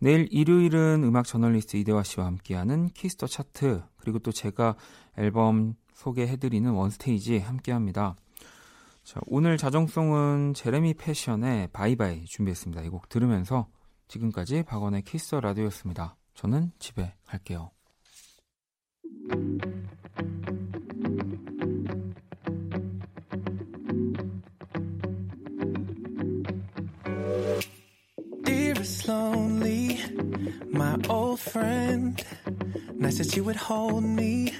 내일 0.00 0.28
일요일은 0.30 1.02
음악 1.02 1.24
저널리스트 1.24 1.78
이대화 1.78 2.02
씨와 2.02 2.26
함께하는 2.26 2.90
Kiss 2.90 3.11
the 3.11 3.26
Chart 3.26 3.84
그리고 3.96 4.18
또 4.18 4.32
제가 4.32 4.76
앨범 5.16 5.76
소개해드리는 5.94 6.70
One 6.70 6.95
Stage 6.95 7.38
함께합니다. 7.38 8.16
자, 9.02 9.20
오늘 9.24 9.56
자정송은 9.56 10.52
Jeremy 10.52 10.92
Passion의 10.92 11.68
Bye 11.72 11.99
Bye 11.99 12.26
준비했습니다. 12.26 12.82
이 12.82 12.90
곡 12.90 13.08
들으면서 13.08 13.66
지금까지 14.08 14.64
박원의 14.64 15.04
Kiss 15.04 15.25
the 15.25 15.40
Radio였습니다. 15.40 16.16
저는 16.34 16.70
집에 16.78 17.14
갈게요. 17.24 17.70
Lonely, 29.08 29.98
my 30.68 30.98
old 31.08 31.40
friend. 31.40 32.22
Nice 32.94 33.18
that 33.18 33.34
you 33.34 33.42
would 33.44 33.56
hold 33.56 34.04
me. 34.04 34.54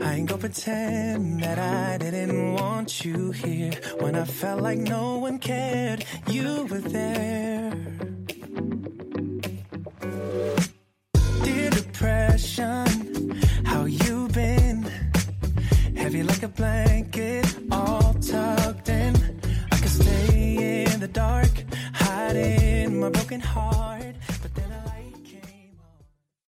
I 0.00 0.14
ain't 0.14 0.28
gonna 0.28 0.40
pretend 0.40 1.42
that 1.42 1.58
I 1.58 1.98
didn't 1.98 2.54
want 2.54 3.04
you 3.04 3.30
here 3.30 3.72
when 4.00 4.14
I 4.16 4.24
felt 4.24 4.62
like 4.62 4.78
no 4.78 5.18
one 5.18 5.38
cared. 5.38 6.04
You 6.28 6.66
were 6.70 6.80
there. 6.80 7.72
Dear 11.44 11.70
depression, 11.70 13.40
how 13.64 13.84
you 13.84 14.28
been? 14.28 14.90
Heavy 15.94 16.22
like 16.22 16.42
a 16.42 16.48
blanket, 16.48 16.91
my 23.02 23.10
broken 23.10 23.40
heart. 23.40 23.91